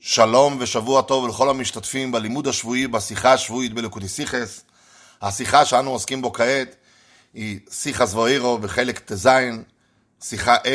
[0.00, 4.64] שלום ושבוע טוב לכל המשתתפים בלימוד השבועי בשיחה השבועית בלקוטי סיכס.
[5.22, 6.76] השיחה שאנו עוסקים בו כעת
[7.34, 9.28] היא שיחה זבוירו בחלק ט"ז,
[10.22, 10.68] שיחה A,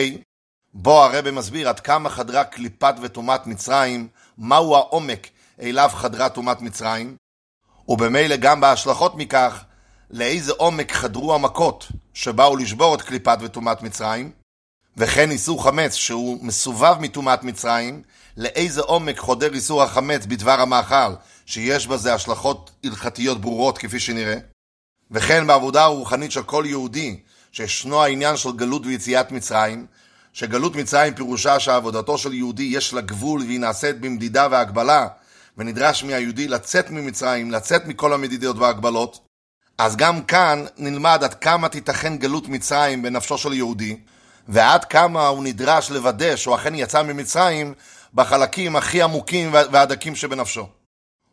[0.74, 4.08] בו הרב מסביר עד כמה חדרה קליפת וטומאת מצרים,
[4.38, 5.28] מהו העומק
[5.62, 7.16] אליו חדרה טומאת מצרים,
[7.88, 9.64] ובמילא גם בהשלכות מכך,
[10.12, 14.32] לאיזה עומק חדרו המכות שבאו לשבור את קליפת וטומאת מצרים,
[14.98, 18.04] וכן איסור חמץ שהוא מסובב מטומאת מצרים,
[18.38, 21.14] לאיזה עומק חודר איסור החמץ בדבר המאכל,
[21.46, 24.38] שיש בזה השלכות הלכתיות ברורות כפי שנראה,
[25.12, 27.20] וכן בעבודה הרוחנית של כל יהודי,
[27.52, 29.86] שישנו העניין של גלות ויציאת מצרים,
[30.34, 35.08] שגלות מצרים פירושה שעבודתו של יהודי יש לה גבול והיא נעשית במדידה והגבלה,
[35.58, 39.20] ונדרש מהיהודי לצאת ממצרים, לצאת מכל המדידות וההגבלות,
[39.78, 43.98] אז גם כאן נלמד עד כמה תיתכן גלות מצרים בנפשו של יהודי,
[44.48, 47.74] ועד כמה הוא נדרש לוודא שהוא אכן יצא ממצרים
[48.14, 50.68] בחלקים הכי עמוקים והדקים שבנפשו.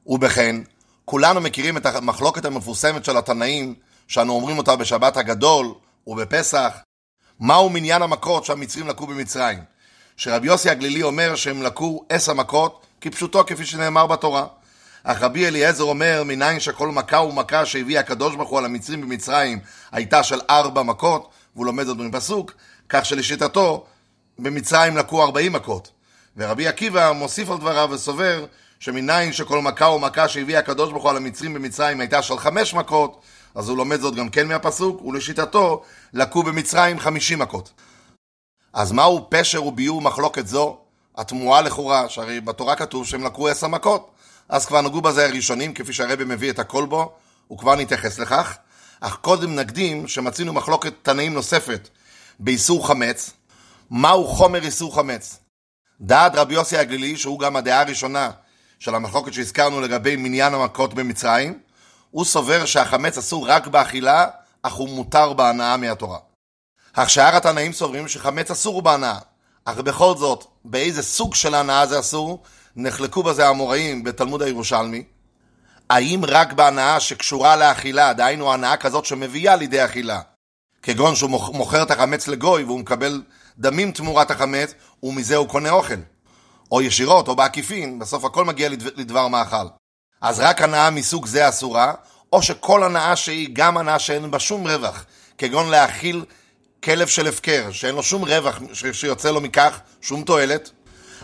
[0.06, 0.56] ובכן,
[1.04, 3.74] כולנו מכירים את המחלוקת המפורסמת של התנאים,
[4.08, 5.74] שאנו אומרים אותה בשבת הגדול
[6.06, 6.78] ובפסח,
[7.40, 9.58] מהו מניין המכות שהמצרים לקו במצרים.
[10.16, 14.46] שרבי יוסי הגלילי אומר שהם לקו עשר מכות, כפשוטו כפי שנאמר בתורה.
[15.04, 19.58] אך רבי אליעזר אומר, מניין שכל מכה ומכה שהביא הקדוש ברוך הוא על המצרים במצרים
[19.92, 22.52] הייתה של ארבע מכות, והוא לומד זאת בפסוק,
[22.88, 23.86] כך שלשיטתו
[24.38, 25.90] במצרים לקו ארבעים מכות.
[26.36, 28.46] ורבי עקיבא מוסיף על דבריו וסובר
[28.80, 33.20] שמניין שכל מכה ומכה שהביא הקדוש ברוך הוא על המצרים במצרים הייתה של חמש מכות,
[33.54, 37.72] אז הוא לומד זאת גם כן מהפסוק, ולשיטתו לקו במצרים חמישים מכות.
[38.72, 40.78] אז מהו פשר וביור מחלוקת זו?
[41.16, 44.10] התמוהה לכאורה, שהרי בתורה כתוב שהם לקו עשר מכות.
[44.48, 47.12] אז כבר נגעו בזה הראשונים, כפי שהרבי מביא את הכל בו,
[47.52, 48.56] וכבר נתייחס לכך.
[49.00, 51.88] אך קודם נקדים שמצינו מחלוקת תנאים נוספת
[52.40, 53.30] באיסור חמץ.
[53.90, 55.40] מהו חומר איסור חמץ?
[56.00, 58.30] דעת רבי יוסי הגלילי, שהוא גם הדעה הראשונה
[58.78, 61.58] של המחלוקת שהזכרנו לגבי מניין המכות במצרים,
[62.10, 64.26] הוא סובר שהחמץ אסור רק באכילה,
[64.62, 66.18] אך הוא מותר בהנאה מהתורה.
[66.92, 69.18] אך שאר התנאים סוברים שחמץ אסור בהנאה,
[69.64, 72.42] אך בכל זאת, באיזה סוג של הנאה זה אסור,
[72.76, 75.04] נחלקו בזה האמוראים בתלמוד הירושלמי.
[75.90, 80.20] האם רק בהנאה שקשורה לאכילה, דהיינו הנאה כזאת שמביאה לידי אכילה,
[80.82, 83.22] כגון שהוא מוכר את החמץ לגוי והוא מקבל
[83.60, 85.94] דמים תמורת החמץ, ומזה הוא קונה אוכל.
[86.72, 89.66] או ישירות, או בעקיפין, בסוף הכל מגיע לדבר מאכל.
[90.20, 91.92] אז רק הנאה מסוג זה אסורה,
[92.32, 95.04] או שכל הנאה שהיא גם הנאה שאין בה שום רווח,
[95.38, 96.24] כגון להאכיל
[96.84, 98.58] כלב של הפקר, שאין לו שום רווח
[98.92, 100.70] שיוצא לו מכך, שום תועלת,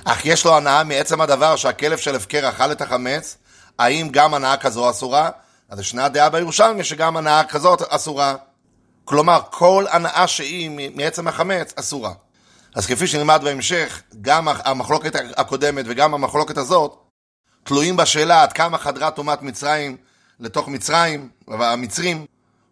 [0.04, 3.36] אך יש לו הנאה מעצם הדבר שהכלב של הפקר אכל את החמץ,
[3.78, 5.30] האם גם הנאה כזו אסורה?
[5.68, 8.34] אז ישנה הדעה בירושלמי שגם הנאה כזאת אסורה.
[9.04, 12.12] כלומר, כל הנאה שהיא מעצם החמץ אסורה.
[12.76, 16.96] אז כפי שנלמד בהמשך, גם המחלוקת הקודמת וגם המחלוקת הזאת,
[17.64, 19.96] תלויים בשאלה עד כמה חדרה טומאת מצרים
[20.40, 22.26] לתוך מצרים, והמצרים,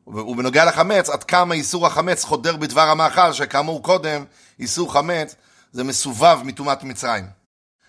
[0.07, 4.25] ובנוגע לחמץ, עד כמה איסור החמץ חודר בדבר המאכל, שכאמור קודם,
[4.61, 5.35] איסור חמץ
[5.73, 7.27] זה מסובב מטומאת מצרים.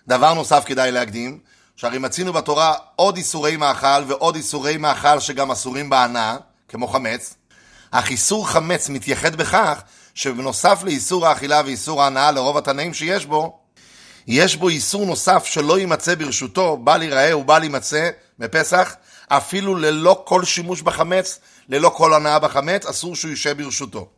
[0.08, 1.40] דבר נוסף כדאי להקדים,
[1.76, 6.38] שהרי מצינו בתורה עוד איסורי מאכל ועוד איסורי מאכל שגם אסורים בהנאה,
[6.68, 7.36] כמו חמץ,
[7.92, 9.82] אך איסור חמץ מתייחד בכך
[10.16, 13.59] שבנוסף לאיסור האכילה ואיסור ההנאה לרוב התנאים שיש בו,
[14.28, 18.09] יש בו איסור נוסף שלא יימצא ברשותו, בל ייראה ובל יימצא
[18.40, 18.96] בפסח,
[19.28, 21.40] אפילו ללא כל שימוש בחמץ,
[21.70, 24.09] ללא כל הנאה בחמץ, אסור שהוא יישב ברשותו.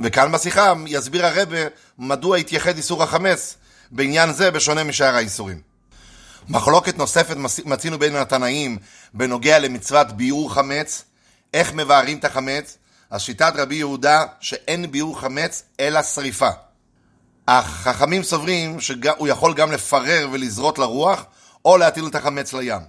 [0.00, 1.58] וכאן בשיחה יסביר הרבה
[1.98, 3.56] מדוע התייחד איסור החמץ
[3.90, 5.60] בעניין זה בשונה משאר האיסורים.
[6.48, 8.78] מחלוקת נוספת מצינו בין התנאים
[9.14, 11.04] בנוגע למצוות ביעור חמץ,
[11.54, 12.78] איך מבארים את החמץ,
[13.10, 16.50] אז שיטת רבי יהודה שאין ביעור חמץ אלא שריפה.
[17.46, 21.24] אך חכמים סוברים שהוא יכול גם לפרר ולזרות לרוח,
[21.64, 22.80] או להטיל את החמץ לים.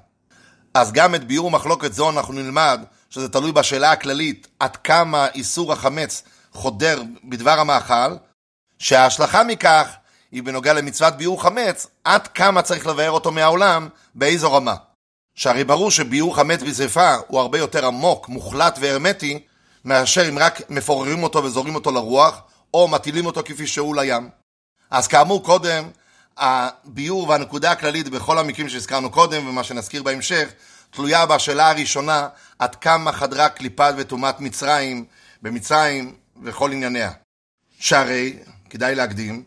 [0.74, 5.74] אז גם את ביעור מחלוקת זו אנחנו נלמד, שזה תלוי בשאלה הכללית, עד כמה איסור
[5.74, 8.16] החמץ חודר בדבר המאכל,
[8.80, 9.96] שההשלכה מכך
[10.32, 14.76] היא בנוגע למצוות ביעור חמץ, עד כמה צריך לבאר אותו מהעולם, באיזו רמה.
[15.36, 19.40] שהרי ברור שביעור חמץ בשרפה הוא הרבה יותר עמוק, מוחלט והרמטי,
[19.86, 22.42] מאשר אם רק מפוררים אותו וזורים אותו לרוח,
[22.74, 24.30] או מטילים אותו כפי שהוא לים.
[24.92, 25.90] אז כאמור קודם,
[26.38, 30.50] הביאור והנקודה הכללית בכל המקרים שהזכרנו קודם, ומה שנזכיר בהמשך,
[30.92, 32.28] תלויה בשאלה הראשונה,
[32.60, 35.06] עד כמה חדרה קליפת וטומאת מצרים
[35.42, 37.12] במצרים וכל ענייניה.
[37.80, 38.38] שהרי,
[38.70, 39.44] כדאי להקדים,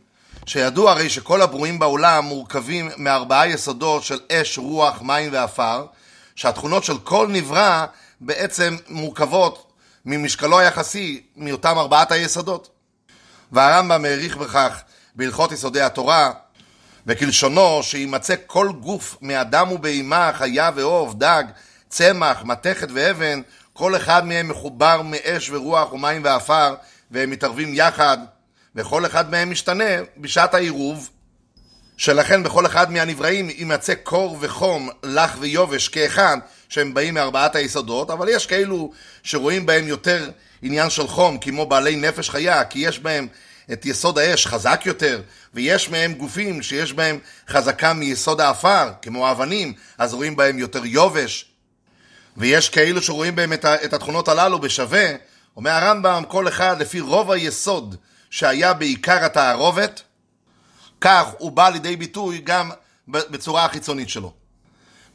[0.46, 5.86] שידוע הרי שכל הברואים בעולם מורכבים מארבעה יסודות של אש, רוח, מים ועפר,
[6.34, 7.86] שהתכונות של כל נברא
[8.20, 9.72] בעצם מורכבות
[10.06, 12.68] ממשקלו היחסי מאותם ארבעת היסודות.
[13.52, 14.82] והרמב"ם העריך בכך
[15.14, 16.32] בהלכות יסודי התורה,
[17.06, 21.44] וכלשונו שימצא כל גוף מאדם ובהמה, חיה ועוף, דג,
[21.88, 23.40] צמח, מתכת ואבן,
[23.72, 26.74] כל אחד מהם מחובר מאש ורוח ומים ועפר,
[27.10, 28.18] והם מתערבים יחד,
[28.74, 29.84] וכל אחד מהם משתנה
[30.16, 31.10] בשעת העירוב,
[31.96, 36.38] שלכן בכל אחד מהנבראים יימצא קור וחום, לח ויובש כאחד,
[36.74, 38.92] שהם באים מארבעת היסודות, אבל יש כאלו
[39.22, 40.30] שרואים בהם יותר
[40.62, 43.28] עניין של חום, כמו בעלי נפש חיה, כי יש בהם
[43.72, 45.22] את יסוד האש חזק יותר,
[45.54, 47.18] ויש מהם גופים שיש בהם
[47.48, 51.50] חזקה מיסוד האפר, כמו האבנים, אז רואים בהם יותר יובש.
[52.36, 55.06] ויש כאלו שרואים בהם את התכונות הללו בשווה,
[55.56, 57.96] אומר הרמב"ם, כל אחד לפי רוב היסוד
[58.30, 60.02] שהיה בעיקר התערובת,
[61.00, 62.70] כך הוא בא לידי ביטוי גם
[63.08, 64.43] בצורה החיצונית שלו.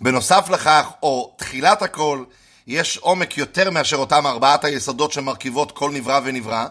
[0.02, 2.24] בנוסף לכך, או תחילת הכל,
[2.68, 6.66] יש עומק יותר מאשר אותם ארבעת היסודות שמרכיבות כל נברא ונברא,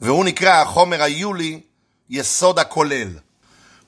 [0.00, 1.60] והוא נקרא החומר היולי
[2.10, 3.08] יסוד הכולל.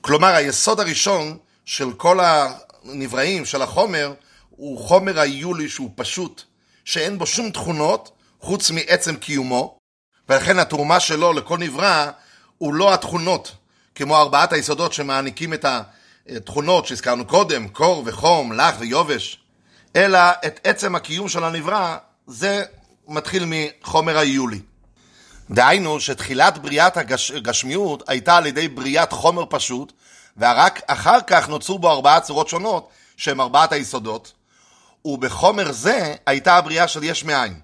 [0.01, 4.13] כלומר, היסוד הראשון של כל הנבראים, של החומר,
[4.49, 6.43] הוא חומר היולי שהוא פשוט,
[6.85, 9.77] שאין בו שום תכונות חוץ מעצם קיומו,
[10.29, 12.11] ולכן התרומה שלו לכל נברא
[12.57, 13.51] הוא לא התכונות,
[13.95, 15.65] כמו ארבעת היסודות שמעניקים את
[16.37, 19.39] התכונות שהזכרנו קודם, קור וחום, לח ויובש,
[19.95, 21.97] אלא את עצם הקיום של הנברא,
[22.27, 22.63] זה
[23.07, 24.59] מתחיל מחומר היולי.
[25.51, 29.93] דהיינו שתחילת בריאת הגשמיות הייתה על ידי בריאת חומר פשוט,
[30.37, 34.33] ורק אחר כך נוצרו בו ארבעה צורות שונות, שהם ארבעת היסודות,
[35.05, 37.59] ובחומר זה הייתה הבריאה של יש מאין.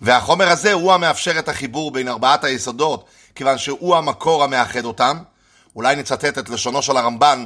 [0.00, 3.04] והחומר הזה הוא המאפשר את החיבור בין ארבעת היסודות,
[3.34, 5.18] כיוון שהוא המקור המאחד אותם.
[5.76, 7.44] אולי נצטט את לשונו של הרמב"ן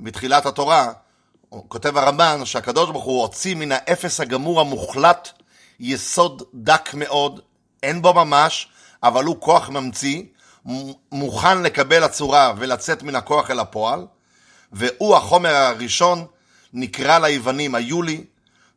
[0.00, 0.92] בתחילת התורה,
[1.68, 5.28] כותב הרמב"ן שהקדוש ברוך הוא הוציא מן האפס הגמור המוחלט
[5.80, 7.40] יסוד דק מאוד,
[7.82, 8.68] אין בו ממש,
[9.02, 10.22] אבל הוא כוח ממציא,
[11.12, 14.06] מוכן לקבל הצורה ולצאת מן הכוח אל הפועל,
[14.72, 16.26] והוא החומר הראשון,
[16.72, 18.24] נקרא ליוונים היולי,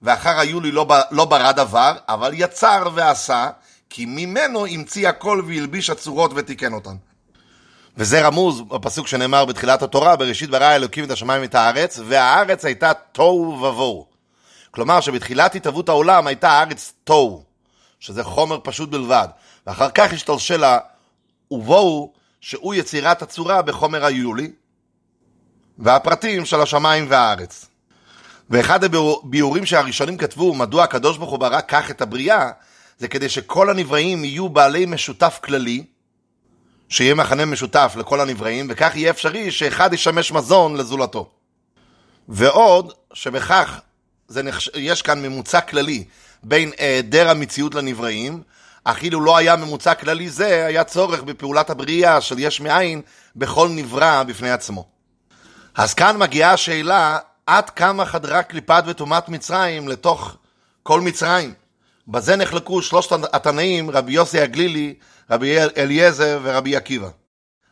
[0.01, 3.49] ואחר היולי לא, לא ברא דבר, אבל יצר ועשה,
[3.89, 6.95] כי ממנו המציא הכל והלביש הצורות ותיקן אותן.
[7.97, 12.93] וזה רמוז בפסוק שנאמר בתחילת התורה, בראשית ברא אלוקים את השמיים ואת הארץ, והארץ הייתה
[12.93, 14.05] תוהו ובוהו.
[14.71, 17.43] כלומר שבתחילת התהוות העולם הייתה הארץ תוהו,
[17.99, 19.27] שזה חומר פשוט בלבד.
[19.67, 20.63] ואחר כך השתלשל
[21.51, 24.51] ובוהו, שהוא יצירת הצורה בחומר היולי,
[25.79, 27.65] והפרטים של השמיים והארץ.
[28.49, 32.49] ואחד הביאורים שהראשונים כתבו, מדוע הקדוש ברוך הוא ברא כך את הבריאה,
[32.97, 35.85] זה כדי שכל הנבראים יהיו בעלי משותף כללי,
[36.91, 41.29] שיהיה מכנה משותף לכל הנבראים, וכך יהיה אפשרי שאחד ישמש מזון לזולתו.
[42.29, 43.79] ועוד, שבכך
[44.27, 44.69] זה נחש...
[44.75, 46.03] יש כאן ממוצע כללי
[46.43, 48.43] בין היעדר המציאות לנבראים,
[48.83, 53.01] אך אילו לא היה ממוצע כללי זה, היה צורך בפעולת הבריאה של יש מאין
[53.35, 54.87] בכל נברא בפני עצמו.
[55.75, 60.35] אז כאן מגיעה השאלה, עד כמה חדרה קליפת וטומאת מצרים לתוך
[60.83, 61.53] כל מצרים.
[62.07, 64.93] בזה נחלקו שלושת התנאים, רבי יוסי הגלילי,
[65.31, 67.09] רבי אליעזר ורבי עקיבא.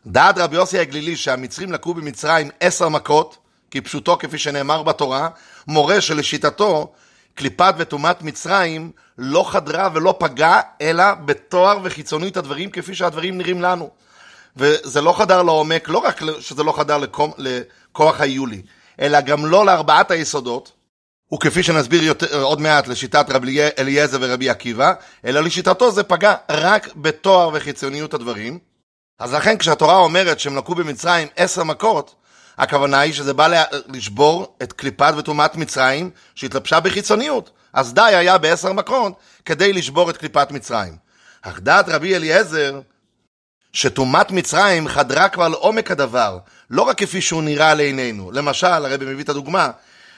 [0.05, 3.37] דעת רבי יוסי הגלילי שהמצרים לקו במצרים עשר מכות,
[3.71, 5.29] כפשוטו כפי שנאמר בתורה,
[5.67, 6.93] מורה שלשיטתו
[7.35, 13.89] קליפת וטומאת מצרים לא חדרה ולא פגעה, אלא בתואר וחיצונית הדברים כפי שהדברים נראים לנו.
[14.57, 16.97] וזה לא חדר לעומק, לא רק שזה לא חדר
[17.37, 18.61] לכוח היולי,
[19.01, 20.71] אלא גם לא לארבעת היסודות,
[21.33, 24.93] וכפי שנסביר יותר, עוד מעט לשיטת רבי אליעזר ורבי עקיבא,
[25.25, 28.59] אלא לשיטתו זה פגע רק בתואר וחיצוניות הדברים.
[29.19, 32.15] אז לכן כשהתורה אומרת שהם לקו במצרים עשר מכות,
[32.57, 37.51] הכוונה היא שזה בא לשבור את קליפת וטומאת מצרים שהתלבשה בחיצוניות.
[37.73, 39.13] אז די היה בעשר מכות
[39.45, 40.95] כדי לשבור את קליפת מצרים.
[41.41, 42.79] אך דעת רבי אליעזר
[43.73, 46.37] שטומאת מצרים חדרה כבר לעומק הדבר,
[46.69, 48.31] לא רק כפי שהוא נראה לעינינו.
[48.31, 49.71] למשל, הרבי מביא את הדוגמה,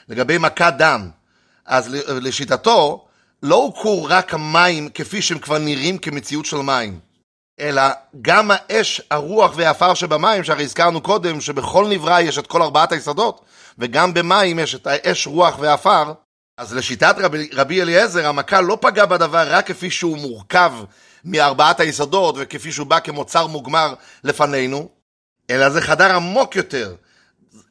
[0.10, 1.10] לגבי מכת דם.
[1.66, 3.06] אז לשיטתו,
[3.44, 7.00] לא הוכו רק המים כפי שהם כבר נראים כמציאות של מים,
[7.60, 7.82] אלא
[8.22, 13.42] גם האש, הרוח והעפר שבמים, שהרי הזכרנו קודם שבכל נברא יש את כל ארבעת היסודות,
[13.78, 16.14] וגם במים יש את האש, רוח ועפר,
[16.58, 20.74] אז לשיטת רבי, רבי אליעזר, המכה לא פגע בדבר רק כפי שהוא מורכב
[21.26, 23.94] מארבעת היסודות וכפי שהוא בא כמוצר מוגמר
[24.24, 24.90] לפנינו,
[25.50, 26.96] אלא זה חדר עמוק יותר.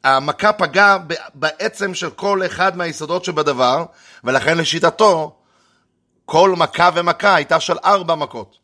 [0.03, 0.97] המכה פגעה
[1.33, 3.85] בעצם של כל אחד מהיסודות שבדבר,
[4.23, 5.35] ולכן לשיטתו,
[6.25, 8.57] כל מכה ומכה הייתה של ארבע מכות.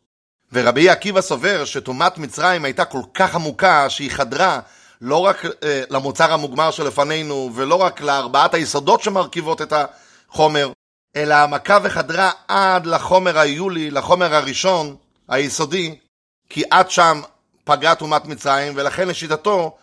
[0.53, 4.59] ורבי עקיבא סובר שטומאת מצרים הייתה כל כך עמוקה שהיא חדרה
[5.01, 10.71] לא רק אה, למוצר המוגמר שלפנינו ולא רק לארבעת היסודות שמרכיבות את החומר,
[11.15, 14.95] אלא המכה וחדרה עד לחומר היולי, לחומר הראשון,
[15.27, 15.99] היסודי,
[16.49, 17.21] כי עד שם
[17.63, 19.77] פגעה טומאת מצרים, ולכן לשיטתו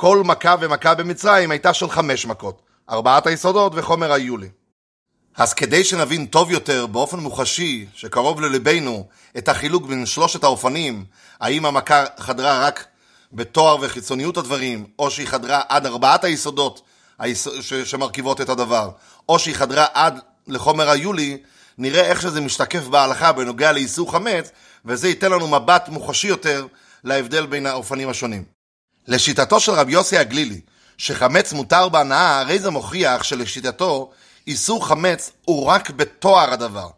[0.00, 4.48] כל מכה ומכה במצרים הייתה של חמש מכות, ארבעת היסודות וחומר היולי.
[5.36, 9.06] אז כדי שנבין טוב יותר, באופן מוחשי, שקרוב ללבנו,
[9.38, 11.04] את החילוק בין שלושת האופנים,
[11.40, 12.84] האם המכה חדרה רק
[13.32, 16.82] בתואר וחיצוניות הדברים, או שהיא חדרה עד ארבעת היסודות
[17.84, 18.90] שמרכיבות את הדבר,
[19.28, 21.38] או שהיא חדרה עד לחומר היולי,
[21.78, 24.50] נראה איך שזה משתקף בהלכה בנוגע לאיסור חמץ,
[24.84, 26.66] וזה ייתן לנו מבט מוחשי יותר
[27.04, 28.59] להבדל בין האופנים השונים.
[29.08, 30.60] לשיטתו של רבי יוסי הגלילי,
[30.98, 34.10] שחמץ מותר בהנאה, הרי זה מוכיח שלשיטתו
[34.46, 36.88] איסור חמץ הוא רק בתואר הדבר.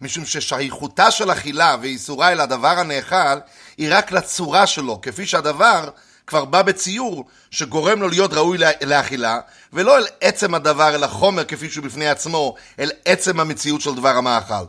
[0.00, 3.38] משום ששייכותה של אכילה ואיסורה אל הדבר הנאכל
[3.78, 5.88] היא רק לצורה שלו, כפי שהדבר
[6.26, 9.40] כבר בא בציור שגורם לו להיות ראוי לאכילה,
[9.72, 14.16] ולא אל עצם הדבר, אל החומר כפי שהוא בפני עצמו, אל עצם המציאות של דבר
[14.16, 14.64] המאכל.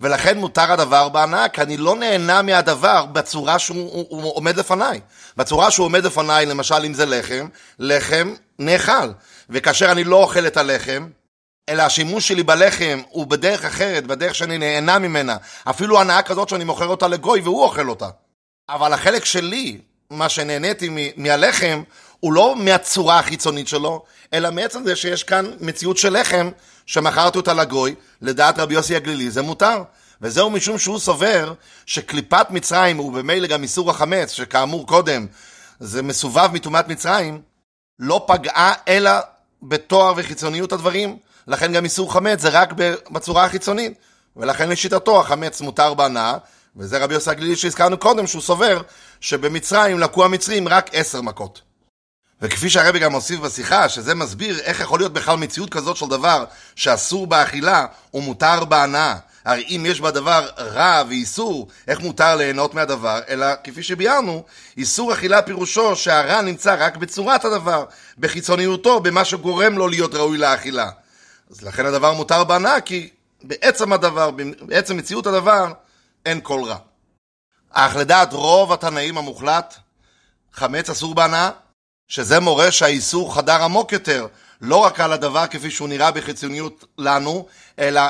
[0.00, 5.00] ולכן מותר הדבר בהנאה, כי אני לא נהנה מהדבר בצורה שהוא הוא, הוא עומד לפניי.
[5.36, 7.48] בצורה שהוא עומד לפניי, למשל אם זה לחם,
[7.78, 9.10] לחם נאכל.
[9.50, 11.08] וכאשר אני לא אוכל את הלחם,
[11.68, 15.36] אלא השימוש שלי בלחם הוא בדרך אחרת, בדרך שאני נהנה ממנה.
[15.70, 18.08] אפילו הנאה כזאת שאני מוכר אותה לגוי והוא אוכל אותה.
[18.68, 19.78] אבל החלק שלי,
[20.10, 21.82] מה שנהניתי מהלחם,
[22.20, 26.50] הוא לא מהצורה החיצונית שלו, אלא מעצם זה שיש כאן מציאות של לחם
[26.86, 29.82] שמכרתי אותה לגוי, לדעת רבי יוסי הגלילי, זה מותר.
[30.22, 31.52] וזהו משום שהוא סובר
[31.86, 35.26] שקליפת מצרים, ובמילא גם איסור החמץ, שכאמור קודם,
[35.80, 37.40] זה מסובב מטומאת מצרים,
[37.98, 39.10] לא פגעה אלא
[39.62, 42.72] בתואר וחיצוניות הדברים, לכן גם איסור חמץ זה רק
[43.10, 43.92] בצורה החיצונית,
[44.36, 46.36] ולכן לשיטתו החמץ מותר בהנאה,
[46.76, 48.82] וזה רבי יוסי הגלילי שהזכרנו קודם, שהוא סובר
[49.20, 51.62] שבמצרים לקו המצרים רק עשר מכות.
[52.44, 56.44] וכפי שהרבי גם הוסיף בשיחה, שזה מסביר איך יכול להיות בכלל מציאות כזאת של דבר
[56.76, 59.16] שאסור באכילה ומותר בהנאה.
[59.44, 63.20] הרי אם יש בדבר רע ואיסור, איך מותר ליהנות מהדבר?
[63.28, 64.44] אלא כפי שביארנו,
[64.76, 67.84] איסור אכילה פירושו שהרע נמצא רק בצורת הדבר,
[68.18, 70.90] בחיצוניותו, במה שגורם לו להיות ראוי לאכילה.
[71.50, 73.10] אז לכן הדבר מותר בהנאה, כי
[73.42, 75.72] בעצם הדבר, בעצם מציאות הדבר,
[76.26, 76.76] אין כל רע.
[77.70, 79.74] אך לדעת רוב התנאים המוחלט,
[80.52, 81.50] חמץ אסור בהנאה,
[82.08, 84.26] שזה מורה שהאיסור חדר עמוק יותר,
[84.60, 87.46] לא רק על הדבר כפי שהוא נראה בחיצוניות לנו,
[87.78, 88.02] אלא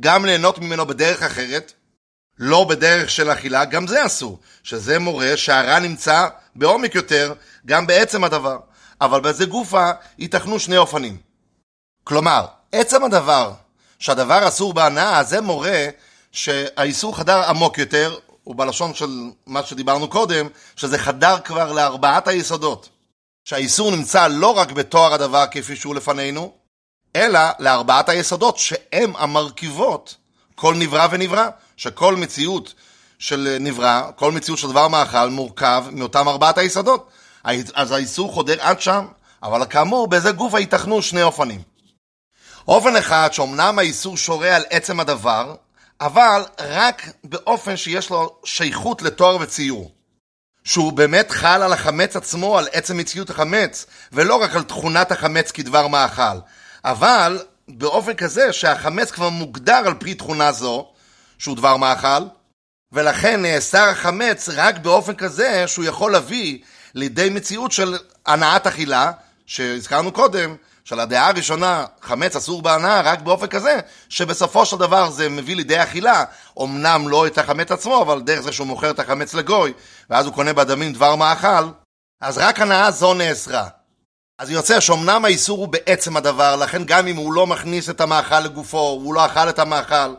[0.00, 1.72] גם ליהנות ממנו בדרך אחרת,
[2.38, 7.34] לא בדרך של אכילה, גם זה אסור, שזה מורה שהרע נמצא בעומק יותר,
[7.66, 8.58] גם בעצם הדבר.
[9.00, 11.16] אבל בזה גופה ייתכנו שני אופנים.
[12.04, 13.52] כלומר, עצם הדבר
[13.98, 15.86] שהדבר אסור בהנאה, זה מורה
[16.32, 19.10] שהאיסור חדר עמוק יותר, ובלשון של
[19.46, 22.88] מה שדיברנו קודם, שזה חדר כבר לארבעת היסודות.
[23.44, 26.52] שהאיסור נמצא לא רק בתואר הדבר כפי שהוא לפנינו,
[27.16, 30.16] אלא לארבעת היסודות שהם המרכיבות
[30.54, 32.74] כל נברא ונברא, שכל מציאות
[33.18, 37.10] של נברא, כל מציאות של דבר מאכל מורכב מאותם ארבעת היסודות.
[37.74, 39.06] אז האיסור חודר עד שם,
[39.42, 41.62] אבל כאמור, בזה גוף היתכנו שני אופנים.
[42.68, 45.54] אופן אחד שאומנם האיסור שורה על עצם הדבר,
[46.00, 49.90] אבל רק באופן שיש לו שייכות לתואר וציור.
[50.64, 55.50] שהוא באמת חל על החמץ עצמו, על עצם מציאות החמץ, ולא רק על תכונת החמץ
[55.50, 56.38] כדבר מאכל.
[56.84, 60.88] אבל באופן כזה שהחמץ כבר מוגדר על פי תכונה זו,
[61.38, 62.24] שהוא דבר מאכל,
[62.92, 66.58] ולכן נאסר החמץ רק באופן כזה שהוא יכול להביא
[66.94, 69.12] לידי מציאות של הנעת אכילה,
[69.46, 75.28] שהזכרנו קודם, של הדעה הראשונה, חמץ אסור בהנאה, רק באופן כזה, שבסופו של דבר זה
[75.28, 76.24] מביא לידי אכילה,
[76.62, 79.72] אמנם לא את החמץ עצמו, אבל דרך זה שהוא מוכר את החמץ לגוי,
[80.10, 81.68] ואז הוא קונה בדמים דבר מאכל,
[82.20, 83.68] אז רק הנאה זו נאסרה.
[84.38, 88.40] אז יוצא שאומנם האיסור הוא בעצם הדבר, לכן גם אם הוא לא מכניס את המאכל
[88.40, 90.14] לגופו, הוא לא אכל את המאכל,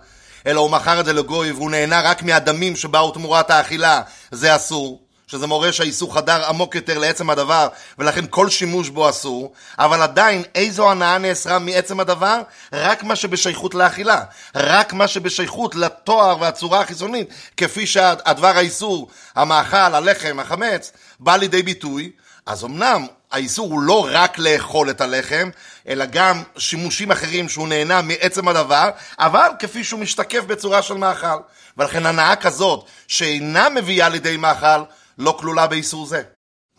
[0.47, 5.04] אלא הוא מכר את זה לגוי והוא נהנה רק מהדמים שבאו תמורת האכילה, זה אסור.
[5.27, 7.67] שזה מורה שהאיסור חדר עמוק יותר לעצם הדבר,
[7.99, 12.41] ולכן כל שימוש בו אסור, אבל עדיין איזו הנאה נאסרה מעצם הדבר?
[12.73, 14.23] רק מה שבשייכות לאכילה,
[14.55, 22.11] רק מה שבשייכות לתואר והצורה החיצונית, כפי שהדבר האיסור, המאכל, הלחם, החמץ, בא לידי ביטוי,
[22.45, 25.49] אז אמנם האיסור הוא לא רק לאכול את הלחם,
[25.87, 28.89] אלא גם שימושים אחרים שהוא נהנה מעצם הדבר,
[29.19, 31.37] אבל כפי שהוא משתקף בצורה של מאכל.
[31.77, 34.83] ולכן הנאה כזאת שאינה מביאה לידי מאכל,
[35.17, 36.23] לא כלולה באיסור זה.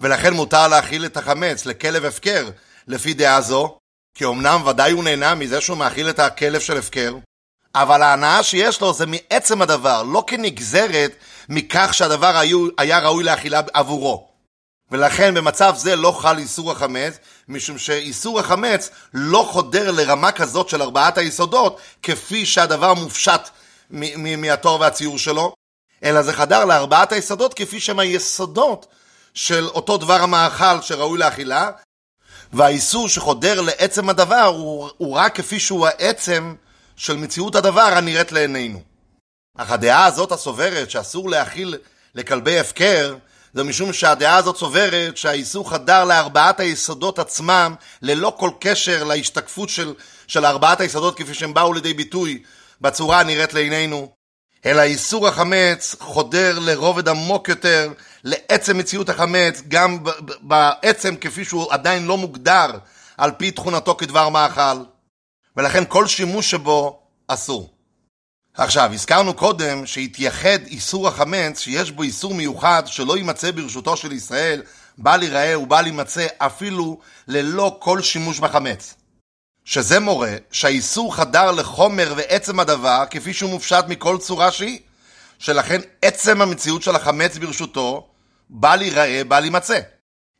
[0.00, 2.50] ולכן מותר להאכיל את החמץ לכלב הפקר,
[2.88, 3.78] לפי דעה זו,
[4.14, 7.14] כי אמנם ודאי הוא נהנה מזה שהוא מאכיל את הכלב של הפקר,
[7.74, 11.12] אבל ההנאה שיש לו זה מעצם הדבר, לא כנגזרת
[11.48, 14.28] מכך שהדבר היו, היה ראוי לאכילה עבורו.
[14.90, 20.82] ולכן במצב זה לא חל איסור החמץ, משום שאיסור החמץ לא חודר לרמה כזאת של
[20.82, 23.48] ארבעת היסודות, כפי שהדבר מופשט
[24.38, 25.54] מהתואר והציור שלו,
[26.04, 28.86] אלא זה חדר לארבעת היסודות כפי שהם היסודות
[29.34, 31.70] של אותו דבר המאכל שראוי לאכילה,
[32.52, 36.54] והאיסור שחודר לעצם הדבר הוא, הוא רק כפי שהוא העצם
[36.96, 38.82] של מציאות הדבר הנראית לעינינו.
[39.56, 41.78] אך הדעה הזאת הסוברת שאסור להכיל
[42.14, 43.16] לכלבי הפקר,
[43.54, 49.94] זה משום שהדעה הזאת סוברת שהאיסור חדר לארבעת היסודות עצמם ללא כל קשר להשתקפות של,
[50.26, 52.42] של ארבעת היסודות כפי שהם באו לידי ביטוי
[52.80, 54.15] בצורה הנראית לעינינו,
[54.66, 57.92] אלא איסור החמץ חודר לרובד עמוק יותר,
[58.24, 59.98] לעצם מציאות החמץ, גם
[60.40, 62.70] בעצם כפי שהוא עדיין לא מוגדר
[63.16, 64.82] על פי תכונתו כדבר מאכל,
[65.56, 67.76] ולכן כל שימוש שבו אסור.
[68.54, 74.62] עכשיו, הזכרנו קודם שהתייחד איסור החמץ, שיש בו איסור מיוחד שלא יימצא ברשותו של ישראל,
[74.98, 76.98] בל ייראה ובל יימצא אפילו
[77.28, 78.94] ללא כל שימוש בחמץ.
[79.66, 84.78] שזה מורה שהאיסור חדר לחומר ועצם הדבר כפי שהוא מופשט מכל צורה שהיא,
[85.38, 88.08] שלכן עצם המציאות של החמץ ברשותו
[88.50, 89.78] בל ייראה, בל יימצא.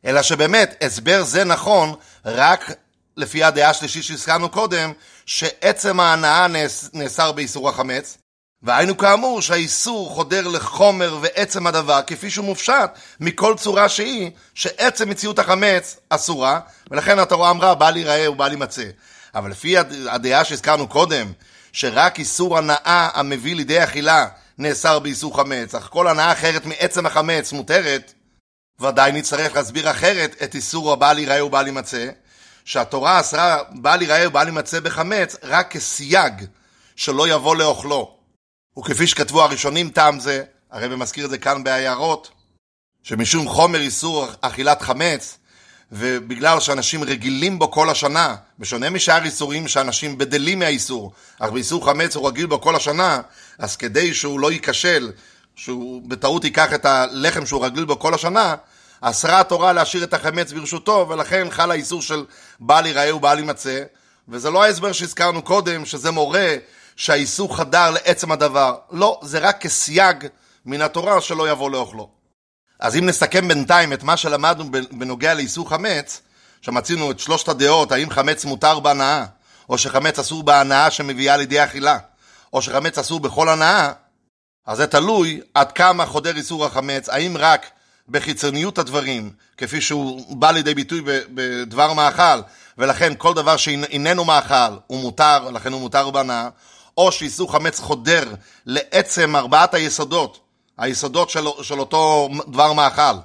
[0.04, 2.72] אלא שבאמת הסבר זה נכון רק
[3.16, 4.92] לפי הדעה השלישית שהזכרנו קודם,
[5.26, 6.46] שעצם ההנאה
[6.92, 8.18] נאסר באיסור החמץ,
[8.62, 12.90] והיינו כאמור שהאיסור חודר לחומר ועצם הדבר כפי שהוא מופשט
[13.20, 18.84] מכל צורה שהיא, שעצם מציאות החמץ אסורה, ולכן התורה אמרה בל ייראה ובל יימצא.
[19.36, 19.76] אבל לפי
[20.10, 21.32] הדעה שהזכרנו קודם,
[21.72, 24.28] שרק איסור הנאה המביא לידי אכילה
[24.58, 28.12] נאסר באיסור חמץ, אך כל הנאה אחרת מעצם החמץ מותרת,
[28.80, 32.08] ודאי נצטרך להסביר אחרת את איסור הבל ייראה ובל יימצא,
[32.64, 36.32] שהתורה אסרה בל ייראה ובל יימצא בחמץ רק כסייג
[36.96, 38.16] שלא יבוא לאוכלו.
[38.78, 42.30] וכפי שכתבו הראשונים טעם זה, הרב מזכיר את זה כאן בהערות,
[43.02, 45.38] שמשום חומר איסור אכילת חמץ,
[45.92, 52.16] ובגלל שאנשים רגילים בו כל השנה, בשונה משאר איסורים שאנשים בדלים מהאיסור, אך באיסור חמץ
[52.16, 53.20] הוא רגיל בו כל השנה,
[53.58, 55.12] אז כדי שהוא לא ייכשל,
[55.56, 58.54] שהוא בטעות ייקח את הלחם שהוא רגיל בו כל השנה,
[59.00, 62.24] אסרה התורה להשאיר את החמץ ברשותו, ולכן חל האיסור של
[62.60, 63.82] בל ייראה ובל יימצא,
[64.28, 66.54] וזה לא ההסבר שהזכרנו קודם, שזה מורה
[66.96, 68.76] שהאיסור חדר לעצם הדבר.
[68.92, 70.26] לא, זה רק כסייג
[70.66, 72.15] מן התורה שלא יבוא לאוכלו.
[72.80, 76.20] אז אם נסכם בינתיים את מה שלמדנו בנוגע לאיסור חמץ,
[76.62, 79.24] שמצינו את שלושת הדעות, האם חמץ מותר בהנאה,
[79.68, 81.98] או שחמץ אסור בהנאה שמביאה לידי אכילה,
[82.52, 83.92] או שחמץ אסור בכל הנאה,
[84.66, 87.66] אז זה תלוי עד כמה חודר איסור החמץ, האם רק
[88.08, 91.02] בחיצוניות הדברים, כפי שהוא בא לידי ביטוי
[91.34, 92.40] בדבר מאכל,
[92.78, 96.48] ולכן כל דבר שאיננו מאכל הוא מותר, לכן הוא מותר בהנאה,
[96.96, 98.34] או שאיסור חמץ חודר
[98.66, 100.45] לעצם ארבעת היסודות,
[100.78, 103.16] היסודות של, של אותו דבר מאכל.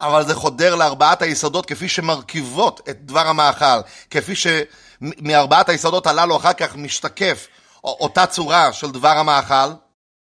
[0.00, 6.52] אבל זה חודר לארבעת היסודות כפי שמרכיבות את דבר המאכל, כפי שמארבעת היסודות הללו אחר
[6.52, 7.46] כך משתקף
[7.84, 9.72] אותה צורה של דבר המאכל,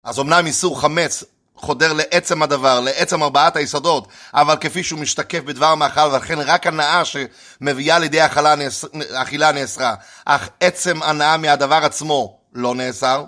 [0.04, 1.24] אז אמנם איסור חמץ
[1.56, 7.04] חודר לעצם הדבר, לעצם ארבעת היסודות, אבל כפי שהוא משתקף בדבר המאכל, ולכן רק הנאה
[7.06, 8.86] שמביאה לידי אכילה, נאס...
[9.14, 13.26] אכילה נאסרה, אך עצם הנאה מהדבר עצמו לא נאסר.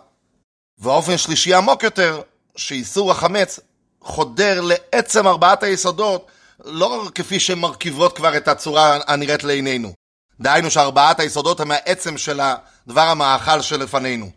[0.80, 2.22] ואופן שלישי עמוק יותר,
[2.58, 3.60] שאיסור החמץ
[4.02, 6.28] חודר לעצם ארבעת היסודות,
[6.66, 9.94] לא כפי שמרכיבות כבר את הצורה הנראית לעינינו.
[10.40, 14.32] דהיינו שארבעת היסודות הם העצם של הדבר המאכל שלפנינו.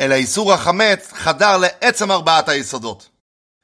[0.00, 3.08] אלא איסור החמץ חדר לעצם ארבעת היסודות.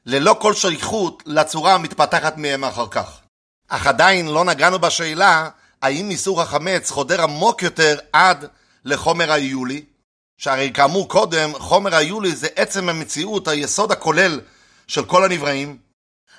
[0.07, 3.21] ללא כל שייכות לצורה המתפתחת מהם אחר כך.
[3.69, 5.49] אך עדיין לא נגענו בשאלה
[5.83, 8.49] האם איסור החמץ חודר עמוק יותר עד
[8.85, 9.85] לחומר היולי,
[10.39, 14.41] שהרי כאמור קודם, חומר היולי זה עצם המציאות, היסוד הכולל
[14.87, 15.79] של כל הנבראים.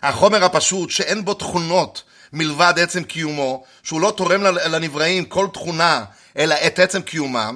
[0.03, 2.03] החומר הפשוט שאין בו תכונות
[2.33, 6.05] מלבד עצם קיומו, שהוא לא תורם לנבראים כל תכונה,
[6.37, 7.55] אלא את עצם קיומם,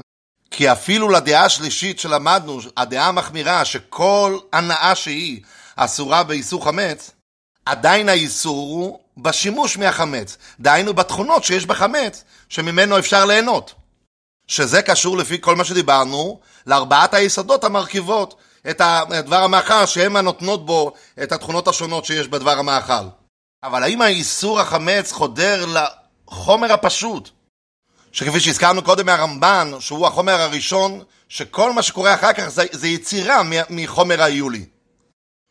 [0.52, 5.42] כי אפילו לדעה השלישית שלמדנו, הדעה המחמירה, שכל הנאה שהיא
[5.76, 7.12] אסורה באיסור חמץ,
[7.66, 13.74] עדיין האיסור הוא בשימוש מהחמץ, דהיינו בתכונות שיש בחמץ, שממנו אפשר ליהנות.
[14.48, 18.36] שזה קשור לפי כל מה שדיברנו, לארבעת היסודות המרכיבות
[18.70, 23.08] את הדבר המאכל, שהן הנותנות בו את התכונות השונות שיש בדבר המאכל.
[23.64, 27.30] אבל האם האיסור החמץ חודר לחומר הפשוט,
[28.12, 33.42] שכפי שהזכרנו קודם מהרמב"ן, שהוא החומר הראשון, שכל מה שקורה אחר כך זה, זה יצירה
[33.70, 34.66] מחומר היולי.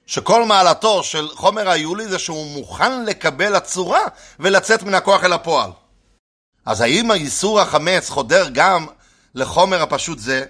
[0.07, 4.03] שכל מעלתו של חומר היולי זה שהוא מוכן לקבל הצורה
[4.41, 5.71] ולצאת מן הכוח אל הפועל.
[6.67, 8.87] אז האם האיסור החמץ חודר גם
[9.35, 10.45] לחומר הפשוט זה?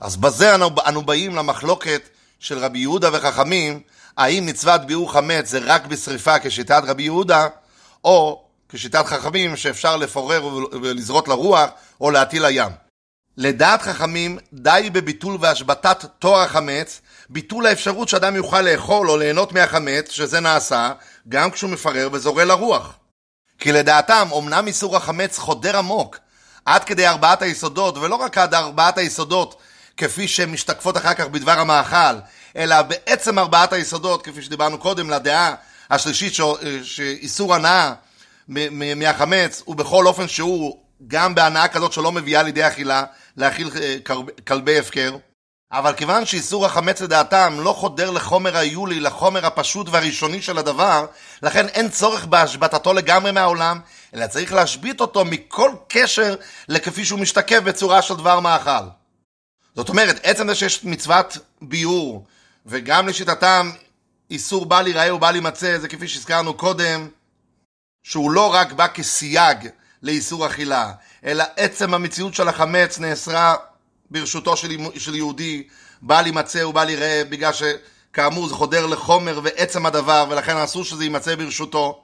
[0.00, 2.08] אז בזה אנו, אנו באים למחלוקת
[2.40, 3.80] של רבי יהודה וחכמים,
[4.16, 7.48] האם מצוות ביעור חמץ זה רק בשריפה כשיטת רבי יהודה,
[8.04, 12.72] או כשיטת חכמים שאפשר לפורר ולזרות לרוח, או להטיל לים.
[13.36, 20.10] לדעת חכמים, די בביטול והשבתת תואר החמץ, ביטול האפשרות שאדם יוכל לאכול או ליהנות מהחמץ,
[20.10, 20.92] שזה נעשה,
[21.28, 22.98] גם כשהוא מפרר וזורע לרוח.
[23.58, 26.18] כי לדעתם, אמנם איסור החמץ חודר עמוק,
[26.64, 29.56] עד כדי ארבעת היסודות, ולא רק עד ארבעת היסודות,
[29.96, 32.18] כפי שהן משתקפות אחר כך בדבר המאכל,
[32.56, 35.54] אלא בעצם ארבעת היסודות, כפי שדיברנו קודם, לדעה
[35.90, 36.32] השלישית
[36.82, 37.92] שאיסור הנאה
[38.96, 43.04] מהחמץ הוא בכל אופן שהוא גם בהנאה כזאת שלא מביאה לידי אכילה,
[43.36, 43.96] להאכיל אה,
[44.46, 45.16] כלבי הפקר.
[45.72, 51.06] אבל כיוון שאיסור החמץ לדעתם לא חודר לחומר היולי, לחומר הפשוט והראשוני של הדבר,
[51.42, 53.80] לכן אין צורך בהשבתתו לגמרי מהעולם,
[54.14, 56.34] אלא צריך להשבית אותו מכל קשר
[56.68, 58.86] לכפי שהוא משתקף בצורה של דבר מאכל.
[59.74, 62.26] זאת אומרת, עצם זה שיש מצוות ביאור,
[62.66, 63.70] וגם לשיטתם
[64.30, 67.08] איסור בל ייראה ובל יימצא, זה כפי שהזכרנו קודם,
[68.02, 69.68] שהוא לא רק בא כסייג
[70.02, 70.92] לאיסור אכילה,
[71.24, 73.54] אלא עצם המציאות של החמץ נאסרה
[74.10, 75.68] ברשותו של, של יהודי,
[76.02, 81.34] בל יימצא ובל ייראה, בגלל שכאמור זה חודר לחומר ועצם הדבר, ולכן אסור שזה יימצא
[81.34, 82.02] ברשותו.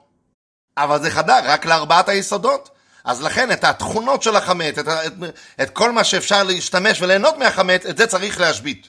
[0.77, 2.69] אבל זה חדר רק לארבעת היסודות.
[3.03, 5.13] אז לכן את התכונות של החמץ, את, את,
[5.61, 8.87] את כל מה שאפשר להשתמש וליהנות מהחמץ, את זה צריך להשבית.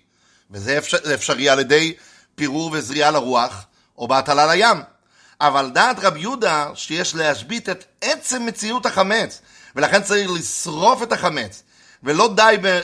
[0.51, 1.95] וזה אפשר, אפשרי על ידי
[2.35, 3.67] פירור וזריעה לרוח,
[3.99, 4.83] או בהטלה לים.
[5.41, 9.41] אבל דעת רב יהודה שיש להשבית את עצם מציאות החמץ,
[9.77, 11.63] ולכן צריך לשרוף את החמץ,
[12.05, 12.81] ולא די ב-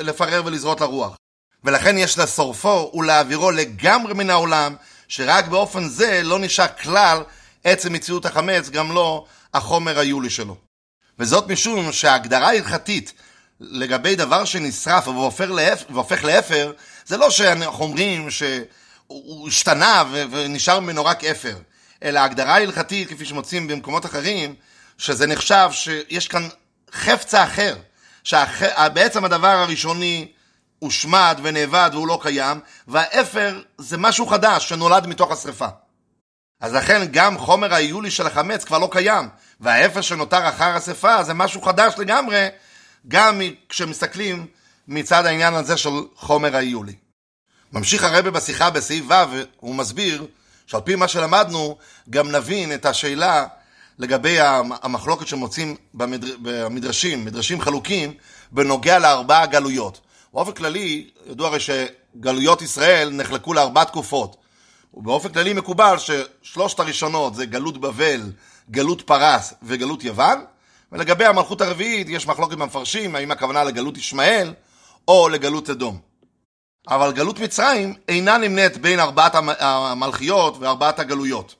[0.00, 1.16] לפרר ולזרות לרוח.
[1.64, 4.74] ולכן יש לשורפו ולהעבירו לגמרי מן העולם,
[5.08, 7.22] שרק באופן זה לא נשאר כלל
[7.64, 10.56] עצם מציאות החמץ, גם לא החומר היולי שלו.
[11.18, 13.12] וזאת משום שההגדרה ההלכתית
[13.60, 15.08] לגבי דבר שנשרף
[15.90, 16.72] והופך לאפר,
[17.06, 21.56] זה לא שאנחנו אומרים שהוא השתנה ונשאר ממנו רק אפר,
[22.02, 24.54] אלא ההגדרה ההלכתית, כפי שמוצאים במקומות אחרים,
[24.98, 26.48] שזה נחשב שיש כאן
[26.92, 27.76] חפצה אחר,
[28.28, 30.32] שבעצם הדבר הראשוני
[30.78, 35.66] הושמד ונאבד והוא לא קיים, והאפר זה משהו חדש שנולד מתוך השרפה.
[36.60, 39.28] אז לכן גם חומר היולי של החמץ כבר לא קיים,
[39.60, 42.48] והאפר שנותר אחר השרפה זה משהו חדש לגמרי,
[43.08, 44.46] גם כשמסתכלים
[44.88, 46.94] מצד העניין הזה של חומר היולי.
[47.72, 50.26] ממשיך הרבה בשיחה בסעיף ו', הוא מסביר
[50.66, 51.78] שעל פי מה שלמדנו,
[52.10, 53.46] גם נבין את השאלה
[53.98, 54.36] לגבי
[54.82, 56.36] המחלוקת שמוצאים במדר...
[56.42, 58.14] במדרשים, מדרשים חלוקים,
[58.52, 60.00] בנוגע לארבע גלויות.
[60.32, 64.36] באופן כללי, ידוע הרי שגלויות ישראל נחלקו לארבע תקופות.
[64.94, 68.20] ובאופן כללי מקובל ששלושת הראשונות זה גלות בבל,
[68.70, 70.44] גלות פרס וגלות יוון,
[70.92, 74.52] ולגבי המלכות הרביעית יש מחלוקת במפרשים, האם הכוונה לגלות ישמעאל
[75.08, 75.98] או לגלות אדום.
[76.88, 81.54] אבל גלות מצרים אינה נמנית בין ארבעת המלכיות וארבעת הגלויות.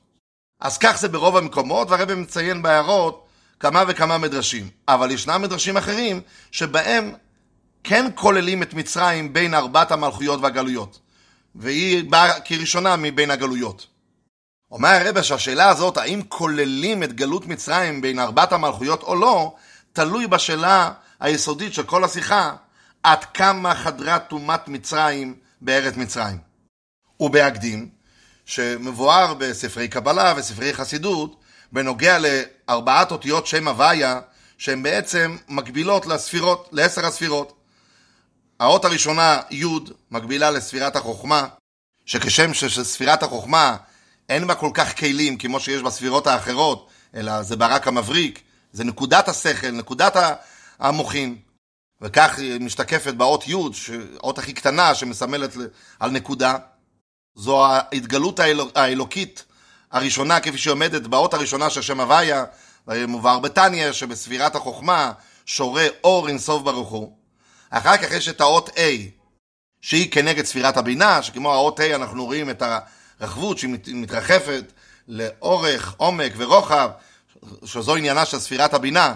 [0.61, 3.29] אז כך זה ברוב המקומות, והרבא מציין בהערות
[3.61, 4.69] כמה וכמה מדרשים.
[4.89, 7.13] אבל ישנם מדרשים אחרים שבהם
[7.85, 10.99] כן כוללים את מצרים בין ארבעת המלכויות והגלויות.
[11.55, 13.87] והיא באה כראשונה מבין הגלויות.
[14.71, 19.55] אומר הרבה שהשאלה הזאת, האם כוללים את גלות מצרים בין ארבעת המלכויות או לא,
[19.93, 22.53] תלוי בשאלה היסודית של כל השיחה,
[23.03, 26.39] עד כמה חדרה טומאת מצרים בארץ מצרים.
[27.21, 27.89] ובהקדים,
[28.49, 31.37] שמבואר בספרי קבלה וספרי חסידות,
[31.73, 34.21] בנוגע לארבעת אותיות שם הוויה,
[34.59, 37.53] שהן בעצם מקבילות לספירות, לעשר הספירות.
[38.61, 39.65] האות הראשונה, י',
[40.11, 41.47] מקבילה לספירת החוכמה,
[42.07, 43.77] שכשם שספירת החוכמה
[44.29, 49.29] אין בה כל כך כלים כמו שיש בספירות האחרות, אלא זה ברק המבריק, זה נקודת
[49.29, 50.17] השכל, נקודת
[50.79, 51.37] המוחין.
[52.01, 53.55] וכך משתקפת באות י',
[54.17, 55.57] האות הכי קטנה שמסמלת
[56.01, 56.57] על נקודה.
[57.39, 59.45] זו ההתגלות האלוק, האלוקית
[59.93, 62.45] הראשונה, כפי שהיא עומדת באות הראשונה של שם הוויה,
[63.09, 65.13] מובהר בתניא, שבספירת החוכמה
[65.47, 67.17] שורה אור אינסוף ברוך הוא.
[67.71, 68.81] אחר כך יש את האות A,
[69.81, 72.63] שהיא כנגד ספירת הבינה, שכמו האות A אנחנו רואים את
[73.21, 74.65] הרחבות שהיא מתרחפת
[75.09, 76.91] לאורך, עומק ורוחב,
[77.65, 79.15] שזו עניינה של ספירת הבינה.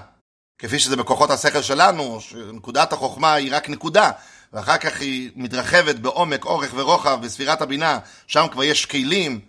[0.59, 4.11] כפי שזה בכוחות השכל שלנו, שנקודת החוכמה היא רק נקודה,
[4.53, 9.41] ואחר כך היא מתרחבת בעומק, אורך ורוחב בספירת הבינה, שם כבר יש כלים,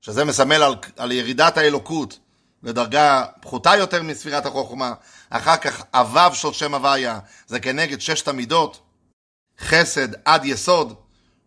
[0.00, 2.18] שזה מסמל על, על ירידת האלוקות
[2.62, 4.94] לדרגה פחותה יותר מספירת החוכמה,
[5.30, 8.80] אחר כך הוו של שם הוויה, זה כנגד ששת המידות,
[9.60, 10.94] חסד עד יסוד,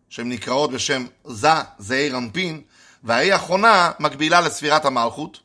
[0.08, 2.62] שהן נקראות בשם זה, זעיר אנפין,
[3.04, 5.40] והאי האחרונה מקבילה לספירת המלכות,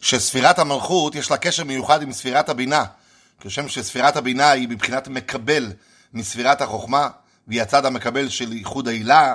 [0.00, 2.84] שספירת המלכות יש לה קשר מיוחד עם ספירת הבינה,
[3.40, 5.72] כשם שספירת הבינה היא מבחינת מקבל
[6.16, 7.08] מספירת החוכמה,
[7.48, 9.34] והיא הצד המקבל של ייחוד העילה,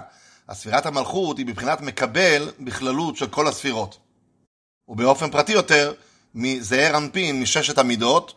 [0.49, 3.97] הספירת המלכות היא מבחינת מקבל בכללות של כל הספירות.
[4.87, 5.93] ובאופן פרטי יותר,
[6.35, 8.33] מזעיר אנפין, מששת המידות,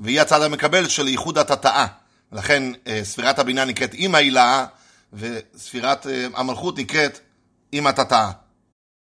[0.00, 1.86] והיא הצד המקבל של ייחוד התתאה.
[2.32, 4.66] לכן אה, ספירת הבינה נקראת עם העילה,
[5.12, 7.20] וספירת אה, המלכות נקראת
[7.72, 8.30] עם התתאה.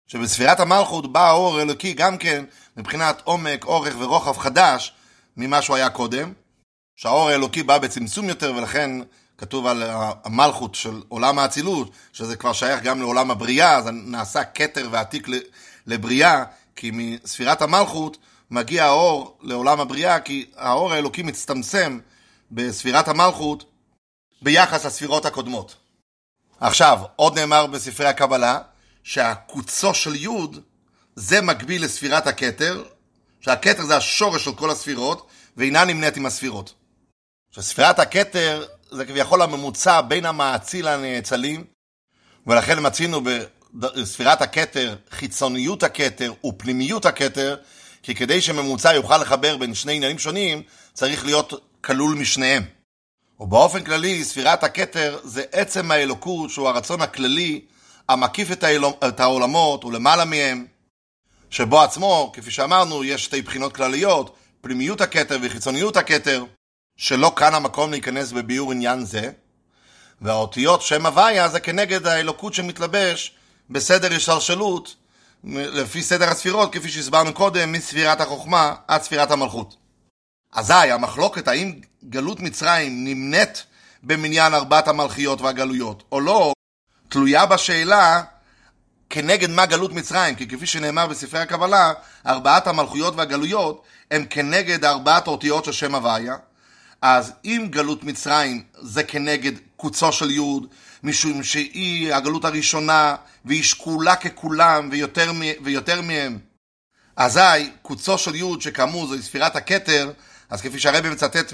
[0.08, 2.45] שבספירת המלכות בא האור האלוקי גם כן
[2.78, 4.93] מבחינת עומק, אורך ורוחב חדש
[5.38, 6.34] ממה שהוא היה קודם,
[7.01, 8.91] שהאור האלוקי בא בצמצום יותר ולכן
[9.38, 9.83] כתוב על
[10.23, 15.27] המלכות של עולם האצילות, שזה כבר שייך גם לעולם הבריאה, אז נעשה כתר ועתיק
[15.88, 16.43] לבריאה,
[16.75, 18.17] כי מספירת המלכות
[18.51, 21.99] מגיע האור לעולם הבריאה, כי האור האלוקי מצטמצם
[22.51, 23.65] בספירת המלכות
[24.41, 25.75] ביחס לספירות הקודמות.
[26.59, 28.59] עכשיו, עוד נאמר בספרי הקבלה,
[29.03, 30.59] שהקוצו של יוד
[31.15, 32.83] זה מקביל לספירת הכתר,
[33.41, 36.73] שהכתר זה השורש של כל הספירות, ואינה נמנית עם הספירות.
[37.59, 41.63] שספירת הכתר זה כביכול הממוצע בין המאציל לנאצלים,
[42.47, 43.21] ולכן מצינו
[43.73, 47.55] בספירת הכתר חיצוניות הכתר ופנימיות הכתר,
[48.03, 50.61] כי כדי שממוצע יוכל לחבר בין שני עניינים שונים,
[50.93, 52.63] צריך להיות כלול משניהם.
[53.39, 57.61] ובאופן כללי, ספירת הכתר זה עצם האלוקות, שהוא הרצון הכללי
[58.09, 58.51] המקיף
[59.07, 60.65] את העולמות ולמעלה מהם,
[61.49, 66.45] שבו עצמו, כפי שאמרנו, יש שתי בחינות כלליות, פנימיות הכתר וחיצוניות הכתר,
[66.99, 69.31] שלא כאן המקום להיכנס בביאור עניין זה,
[70.21, 73.35] והאותיות שם הוויה זה כנגד האלוקות שמתלבש
[73.69, 74.95] בסדר השתלשלות,
[75.43, 79.75] לפי סדר הספירות, כפי שהסברנו קודם, מספירת החוכמה עד ספירת המלכות.
[80.53, 83.65] אזי המחלוקת האם גלות מצרים נמנית
[84.03, 86.53] במניין ארבעת המלכיות והגלויות, או לא,
[87.09, 88.23] תלויה בשאלה
[89.09, 91.93] כנגד מה גלות מצרים, כי כפי שנאמר בספרי הקבלה,
[92.27, 96.35] ארבעת המלכויות והגלויות הם כנגד ארבעת האותיות של שם הוויה,
[97.01, 100.67] אז אם גלות מצרים זה כנגד קוצו של יוד,
[101.03, 105.31] משום שהיא הגלות הראשונה והיא שקולה ככולם ויותר,
[105.63, 106.39] ויותר מהם,
[107.15, 110.12] אזי קוצו של יוד, שכאמור זו ספירת הכתר,
[110.49, 111.53] אז כפי שהרבי מצטט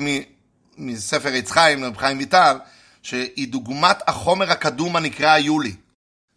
[0.78, 2.58] מספר עץ חיים, רב חיים ויטל,
[3.02, 5.76] שהיא דוגמת החומר הקדום הנקרא היולי.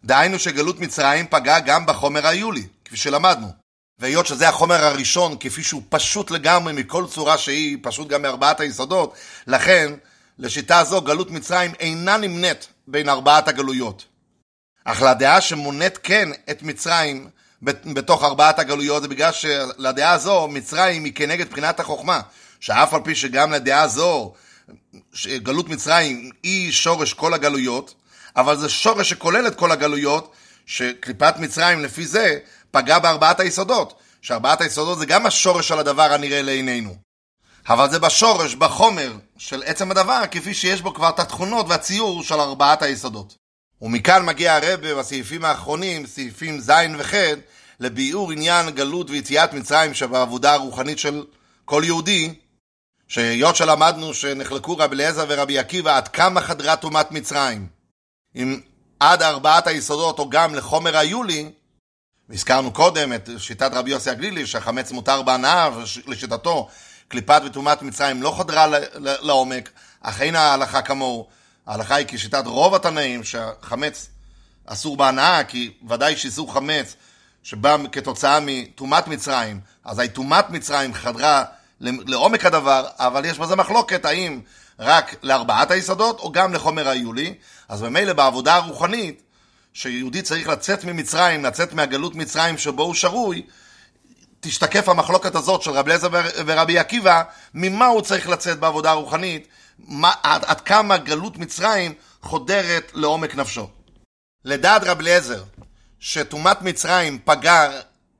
[0.03, 3.58] דהיינו שגלות מצרים פגעה גם בחומר היולי, כפי שלמדנו.
[3.99, 9.13] והיות שזה החומר הראשון, כפי שהוא פשוט לגמרי מכל צורה שהיא, פשוט גם מארבעת היסודות,
[9.47, 9.93] לכן,
[10.39, 14.05] לשיטה זו, גלות מצרים אינה נמנית בין ארבעת הגלויות.
[14.85, 17.29] אך לדעה שמונית כן את מצרים
[17.61, 22.21] בתוך ארבעת הגלויות, זה בגלל שלדעה זו, מצרים היא כנגד בחינת החוכמה,
[22.59, 24.33] שאף על פי שגם לדעה זו,
[25.27, 27.93] גלות מצרים היא שורש כל הגלויות,
[28.35, 30.33] אבל זה שורש שכולל את כל הגלויות,
[30.65, 32.39] שקליפת מצרים לפי זה
[32.71, 36.95] פגע בארבעת היסודות, שארבעת היסודות זה גם השורש של הדבר הנראה לעינינו.
[37.69, 42.39] אבל זה בשורש, בחומר של עצם הדבר, כפי שיש בו כבר את התכונות והציור של
[42.39, 43.37] ארבעת היסודות.
[43.81, 47.13] ומכאן מגיע הרבה בסעיפים האחרונים, סעיפים ז' וח',
[47.79, 51.25] לביאור עניין גלות ויציאת מצרים שבעבודה הרוחנית של
[51.65, 52.33] כל יהודי,
[53.07, 57.67] שהיות שלמדנו שנחלקו רבי אליעזר ורבי עקיבא עד כמה חדרה טומאת מצרים,
[58.35, 58.59] אם
[58.99, 61.51] עד ארבעת היסודות או גם לחומר היולי,
[62.29, 65.69] והזכרנו קודם את שיטת רבי יוסי הגלילי שהחמץ מותר בהנאה,
[66.05, 66.69] ולשיטתו
[67.07, 69.69] קליפת וטומאת מצרים לא חדרה לעומק,
[70.01, 71.27] אך אין ההלכה כמוהו.
[71.67, 74.07] ההלכה היא כשיטת רוב התנאים שהחמץ
[74.65, 76.95] אסור בהנאה, כי ודאי שאיסור חמץ
[77.43, 81.43] שבא כתוצאה מטומאת מצרים, אז טומאת מצרים חדרה
[81.81, 84.41] לעומק הדבר, אבל יש בזה מחלוקת האם
[84.79, 87.33] רק לארבעת היסודות או גם לחומר היולי,
[87.69, 89.21] אז ממילא בעבודה הרוחנית,
[89.73, 93.45] שיהודי צריך לצאת ממצרים, לצאת מהגלות מצרים שבו הוא שרוי,
[94.39, 96.09] תשתקף המחלוקת הזאת של רבי אליעזר
[96.45, 99.47] ורבי עקיבא, ממה הוא צריך לצאת בעבודה הרוחנית,
[99.79, 103.69] מה, עד, עד כמה גלות מצרים חודרת לעומק נפשו.
[104.45, 105.43] לדעת רבי אליעזר,
[105.99, 107.71] שטומאת מצרים פגע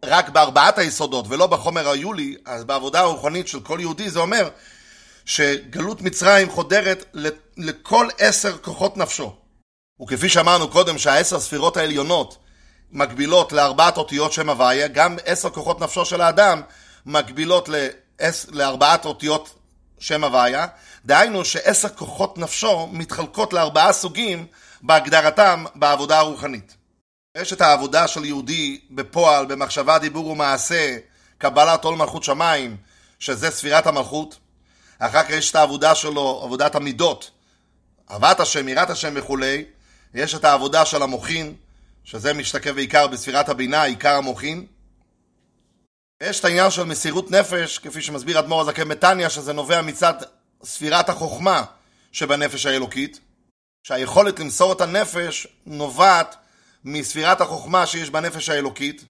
[0.05, 4.49] רק בארבעת היסודות ולא בחומר היולי, אז בעבודה הרוחנית של כל יהודי זה אומר
[5.25, 7.05] שגלות מצרים חודרת
[7.57, 9.35] לכל עשר כוחות נפשו.
[10.01, 12.37] וכפי שאמרנו קודם שהעשר ספירות העליונות
[12.91, 16.61] מקבילות לארבעת אותיות שם הוויה, גם עשר כוחות נפשו של האדם
[17.05, 17.69] מקבילות
[18.51, 19.55] לארבעת אותיות
[19.99, 20.67] שם הוויה,
[21.05, 24.47] דהיינו שעשר כוחות נפשו מתחלקות לארבעה סוגים
[24.81, 26.75] בהגדרתם בעבודה הרוחנית.
[27.37, 30.97] יש את העבודה של יהודי בפועל, במחשבה, דיבור ומעשה,
[31.37, 32.77] קבלת עול מלכות שמיים,
[33.19, 34.37] שזה ספירת המלכות.
[34.99, 37.31] אחר כך יש את העבודה שלו, עבודת המידות,
[38.11, 39.65] אהבת השם, יראת השם וכולי.
[40.13, 41.55] יש את העבודה של המוחין,
[42.03, 44.65] שזה משתקף בעיקר בספירת הבינה, עיקר המוחין.
[46.23, 50.13] יש את העניין של מסירות נפש, כפי שמסביר אדמו"ר הזקן מתניא, שזה נובע מצד
[50.63, 51.63] ספירת החוכמה
[52.11, 53.19] שבנפש האלוקית,
[53.83, 56.35] שהיכולת למסור את הנפש נובעת
[56.85, 59.03] מספירת החוכמה שיש בנפש האלוקית,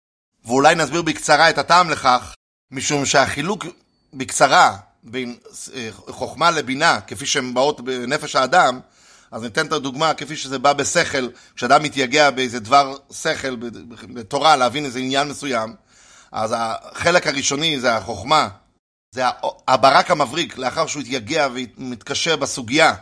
[0.45, 2.33] ואולי נסביר בקצרה את הטעם לכך,
[2.71, 3.65] משום שהחילוק
[4.13, 5.37] בקצרה בין
[5.73, 8.79] אה, חוכמה לבינה, כפי שהן באות בנפש האדם,
[9.31, 13.55] אז ניתן את הדוגמה כפי שזה בא בשכל, כשאדם מתייגע באיזה דבר שכל,
[14.13, 15.75] בתורה, להבין איזה עניין מסוים,
[16.31, 18.49] אז החלק הראשוני זה החוכמה,
[19.15, 19.23] זה
[19.67, 22.95] הברק המבריק, לאחר שהוא התייגע ומתקשר בסוגיה,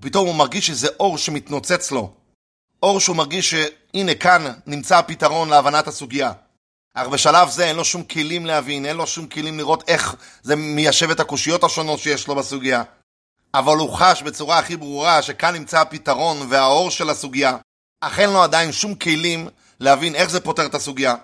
[0.00, 2.14] פתאום הוא מרגיש שזה אור שמתנוצץ לו,
[2.82, 6.32] אור שהוא מרגיש שהנה כאן נמצא הפתרון להבנת הסוגיה.
[6.94, 10.56] אך בשלב זה אין לו שום כלים להבין, אין לו שום כלים לראות איך זה
[10.56, 12.82] מיישב את הקושיות השונות שיש לו בסוגיה.
[13.54, 17.56] אבל הוא חש בצורה הכי ברורה שכאן נמצא הפתרון והאור של הסוגיה,
[18.00, 19.48] אך אין לו עדיין שום כלים
[19.80, 21.14] להבין איך זה פותר את הסוגיה.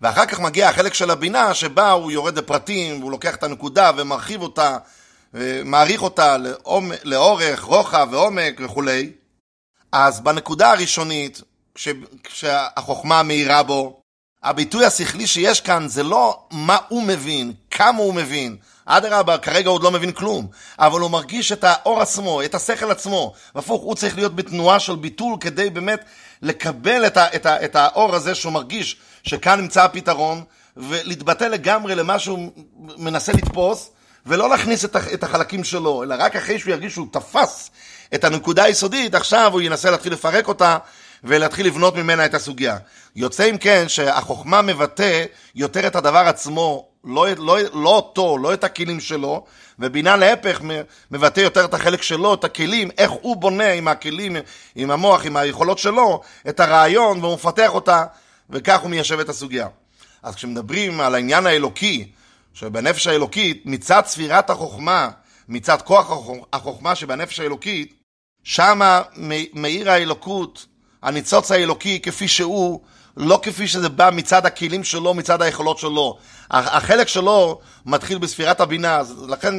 [0.00, 4.42] ואחר כך מגיע החלק של הבינה שבה הוא יורד לפרטים, והוא לוקח את הנקודה ומרחיב
[4.42, 4.78] אותה,
[5.34, 6.36] ומעריך אותה
[7.04, 9.12] לאורך, רוחב ועומק וכולי.
[9.92, 11.42] אז בנקודה הראשונית,
[12.24, 14.00] כשהחוכמה מאירה בו,
[14.42, 18.56] הביטוי השכלי שיש כאן זה לא מה הוא מבין, כמה הוא מבין.
[18.86, 20.46] אדרבה, כרגע הוא עוד לא מבין כלום,
[20.78, 23.32] אבל הוא מרגיש את האור עצמו, את השכל עצמו.
[23.54, 26.04] והפוך, הוא צריך להיות בתנועה של ביטול כדי באמת
[26.42, 30.44] לקבל את, ה, את, ה, את האור הזה שהוא מרגיש שכאן נמצא הפתרון,
[30.76, 32.50] ולהתבטא לגמרי למה שהוא
[32.96, 33.90] מנסה לתפוס,
[34.26, 37.70] ולא להכניס את, את החלקים שלו, אלא רק אחרי שהוא ירגיש שהוא תפס
[38.14, 40.78] את הנקודה היסודית, עכשיו הוא ינסה להתחיל לפרק אותה
[41.24, 42.76] ולהתחיל לבנות ממנה את הסוגיה.
[43.16, 48.64] יוצא אם כן שהחוכמה מבטא יותר את הדבר עצמו, לא, לא, לא אותו, לא את
[48.64, 49.44] הכלים שלו,
[49.78, 50.60] ובינה להפך
[51.10, 54.36] מבטא יותר את החלק שלו, את הכלים, איך הוא בונה עם הכלים,
[54.74, 58.04] עם המוח, עם היכולות שלו, את הרעיון, והוא מפתח אותה,
[58.50, 59.68] וכך הוא מיישב את הסוגיה.
[60.22, 62.08] אז כשמדברים על העניין האלוקי,
[62.54, 65.10] שבנפש האלוקית, מצד ספירת החוכמה,
[65.48, 66.10] מצד כוח
[66.52, 67.94] החוכמה שבנפש האלוקית,
[68.44, 69.02] שמה
[69.54, 70.66] מאיר האלוקות
[71.02, 72.80] הניצוץ האלוקי כפי שהוא,
[73.16, 76.18] לא כפי שזה בא מצד הכלים שלו, מצד היכולות שלו.
[76.50, 79.54] החלק שלו מתחיל בספירת הבינה, לכן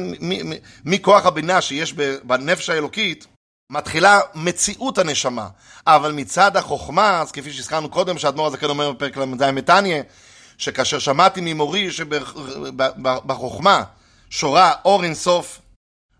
[0.84, 3.26] מכוח הבינה שיש בנפש האלוקית,
[3.70, 5.48] מתחילה מציאות הנשמה.
[5.86, 10.02] אבל מצד החוכמה, אז כפי שהזכרנו קודם, שהאדמו"ר הזה כן אומר בפרק ל"ז מתניא,
[10.58, 13.82] שכאשר שמעתי ממורי שבחוכמה
[14.30, 15.60] שורה אור אינסוף,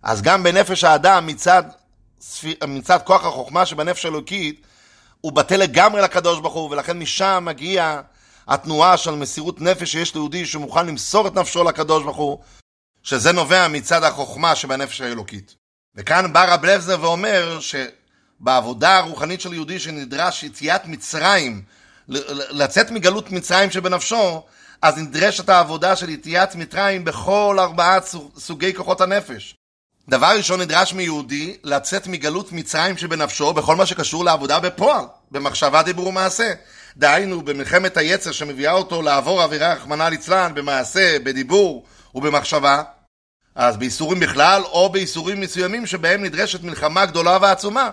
[0.02, 1.62] אז גם בנפש האדם מצד,
[2.68, 4.66] מצד כוח החוכמה שבנפש האלוקית,
[5.24, 8.00] הוא בטל לגמרי לקדוש ברוך הוא, ולכן משם מגיע
[8.48, 12.38] התנועה של מסירות נפש שיש ליהודי שמוכן למסור את נפשו לקדוש ברוך הוא,
[13.02, 15.56] שזה נובע מצד החוכמה שבנפש האלוקית.
[15.94, 21.62] וכאן בא רב לבזר ואומר שבעבודה הרוחנית של יהודי שנדרש יציאת מצרים,
[22.50, 24.42] לצאת מגלות מצרים שבנפשו,
[24.82, 27.98] אז נדרשת העבודה של יציאת מצרים בכל ארבעה
[28.38, 29.54] סוגי כוחות הנפש.
[30.08, 36.06] דבר ראשון נדרש מיהודי לצאת מגלות מצרים שבנפשו בכל מה שקשור לעבודה בפועל, במחשבה, דיבור
[36.06, 36.52] ומעשה.
[36.96, 42.82] דהיינו, במלחמת היצר שמביאה אותו לעבור עבירה רחמנא ליצלן במעשה, בדיבור ובמחשבה,
[43.54, 47.90] אז באיסורים בכלל, או באיסורים מסוימים שבהם נדרשת מלחמה גדולה ועצומה.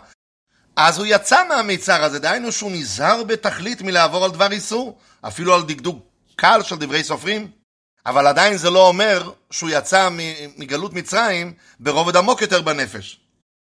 [0.76, 5.63] אז הוא יצא מהמיצר הזה, דהיינו שהוא נזהר בתכלית מלעבור על דבר איסור, אפילו על
[5.63, 7.61] דקדוק קל של דברי סופרים.
[8.06, 10.10] אבל עדיין זה לא אומר שהוא יצא
[10.58, 13.20] מגלות מצרים ברובד עמוק יותר בנפש.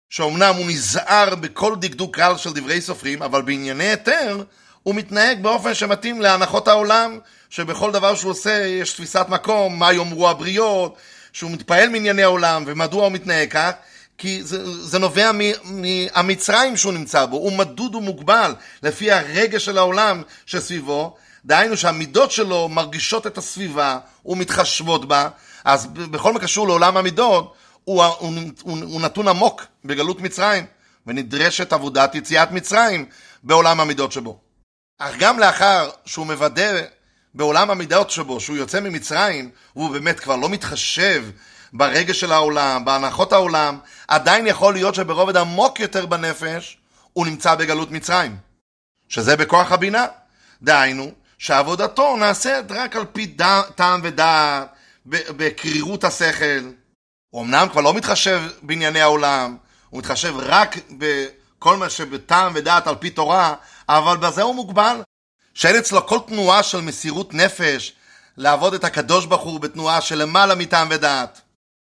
[0.10, 4.43] שאומנם הוא נזהר בכל דקדוק קל של דברי סופרים, אבל בענייני היתר
[4.84, 7.19] הוא מתנהג באופן שמתאים להנחות העולם,
[7.50, 10.95] שבכל דבר שהוא עושה יש תפיסת מקום, מה יאמרו הבריות,
[11.34, 13.71] שהוא מתפעל מענייני העולם, ומדוע הוא מתנהג כך?
[14.17, 15.32] כי זה, זה נובע
[15.63, 22.69] מהמצרים שהוא נמצא בו, הוא מדוד ומוגבל לפי הרגש של העולם שסביבו, דהיינו שהמידות שלו
[22.69, 25.29] מרגישות את הסביבה ומתחשבות בה,
[25.65, 27.53] אז בכל מה קשור לעולם המידות,
[27.84, 30.65] הוא, הוא, הוא, הוא נתון עמוק בגלות מצרים,
[31.08, 33.05] ונדרשת עבודת יציאת מצרים
[33.43, 34.39] בעולם המידות שבו.
[34.99, 36.81] אך גם לאחר שהוא מוודא
[37.34, 41.25] בעולם המידות שבו, שהוא יוצא ממצרים, הוא באמת כבר לא מתחשב
[41.73, 43.77] ברגש של העולם, בהנחות העולם,
[44.08, 46.77] עדיין יכול להיות שברובד עמוק יותר בנפש,
[47.13, 48.38] הוא נמצא בגלות מצרים.
[49.10, 50.05] שזה בכוח הבינה.
[50.62, 54.67] דהיינו, שעבודתו נעשית רק על פי דה, טעם ודעת,
[55.06, 56.71] בקרירות השכל.
[57.30, 59.58] הוא אמנם כבר לא מתחשב בענייני העולם,
[59.89, 63.54] הוא מתחשב רק בכל מה שבטעם ודעת על פי תורה,
[63.89, 65.02] אבל בזה הוא מוגבל.
[65.54, 67.94] שאין אצלו כל תנועה של מסירות נפש
[68.38, 71.42] לעבוד את הקדוש ברוך הוא בתנועה של למעלה מטעם ודעת,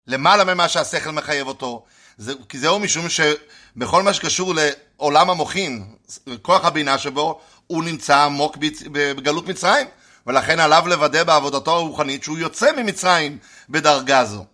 [0.07, 1.85] למעלה ממה שהשכל מחייב אותו.
[2.17, 5.95] זה, כי זהו משום שבכל מה שקשור לעולם המוחין,
[6.41, 7.41] כוח הבינה שבו,
[7.71, 8.57] הוא נמצא עמוק
[8.91, 9.87] בגלות מצרים,
[10.27, 13.37] ולכן עליו לוודא בעבודתו הרוחנית שהוא יוצא ממצרים
[13.69, 14.45] בדרגה זו.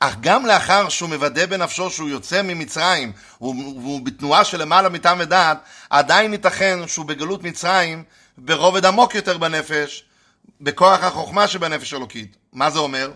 [0.00, 5.58] אך גם לאחר שהוא מוודא בנפשו שהוא יוצא ממצרים, והוא בתנועה של למעלה מטעם ודעת,
[5.90, 8.04] עדיין ייתכן שהוא בגלות מצרים
[8.38, 10.04] ברובד עמוק יותר בנפש,
[10.60, 12.36] בכוח החוכמה שבנפש אלוקית.
[12.52, 13.10] מה זה אומר?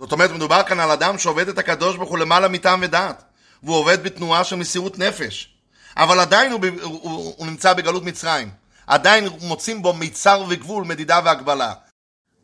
[0.00, 3.22] זאת אומרת, מדובר כאן על אדם שעובד את הקדוש ברוך הוא למעלה מטעם ודעת,
[3.62, 5.52] והוא עובד בתנועה של מסירות נפש.
[5.96, 8.65] אבל עדיין הוא, הוא, הוא, הוא נמצא בגלות מצרים.
[8.86, 11.72] עדיין מוצאים בו מיצר וגבול, מדידה והגבלה.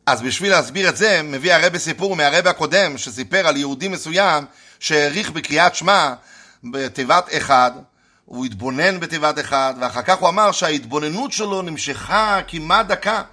[0.05, 4.45] אז בשביל להסביר את זה, מביא הרבה סיפור מהרבה הקודם, שסיפר על יהודי מסוים
[4.79, 6.13] שהעריך בקריאת שמע
[6.63, 7.71] בתיבת אחד,
[8.25, 13.23] הוא התבונן בתיבת אחד, ואחר כך הוא אמר שההתבוננות שלו נמשכה כמעט דקה.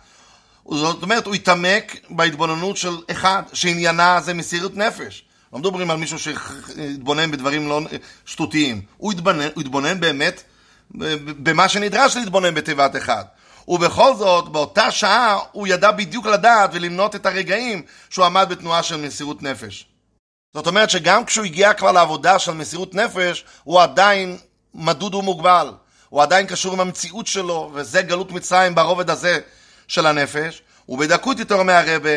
[0.70, 5.24] זאת אומרת, הוא התעמק בהתבוננות של אחד, שעניינה זה מסירות נפש.
[5.52, 7.80] לא מדברים על מישהו שהתבונן בדברים לא
[8.26, 8.82] שטותיים.
[8.96, 10.42] הוא התבונן, הוא התבונן באמת
[11.42, 13.24] במה שנדרש להתבונן בתיבת אחד.
[13.68, 18.96] ובכל זאת, באותה שעה הוא ידע בדיוק לדעת ולמנות את הרגעים שהוא עמד בתנועה של
[18.96, 19.86] מסירות נפש.
[20.54, 24.38] זאת אומרת שגם כשהוא הגיע כבר לעבודה של מסירות נפש, הוא עדיין
[24.74, 25.72] מדוד ומוגבל.
[26.08, 29.38] הוא עדיין קשור עם המציאות שלו, וזה גלות מצרים ברובד הזה
[29.88, 30.62] של הנפש.
[30.88, 32.10] ובדקות יותר אומר הרבה,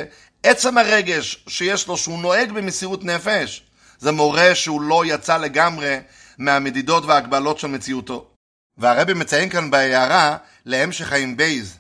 [0.44, 3.64] עצם הרגש שיש לו שהוא נוהג במסירות נפש,
[4.00, 5.98] זה מורה שהוא לא יצא לגמרי
[6.38, 8.33] מהמדידות וההגבלות של מציאותו.
[8.78, 11.78] והרבי מציין כאן בהערה להמשך חיים בייז,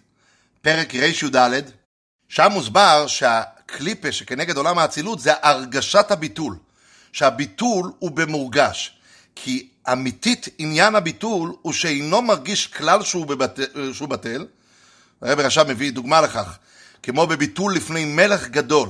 [0.61, 1.61] פרק רי"ד,
[2.29, 6.57] שם מוסבר שהקליפה שכנגד עולם האצילות זה הרגשת הביטול,
[7.11, 8.97] שהביטול הוא במורגש,
[9.35, 13.59] כי אמיתית עניין הביטול הוא שאינו מרגיש כלל שהוא, בבת...
[13.93, 14.45] שהוא בטל,
[15.21, 16.57] הרבי עכשיו מביא דוגמה לכך,
[17.03, 18.89] כמו בביטול לפני מלך גדול.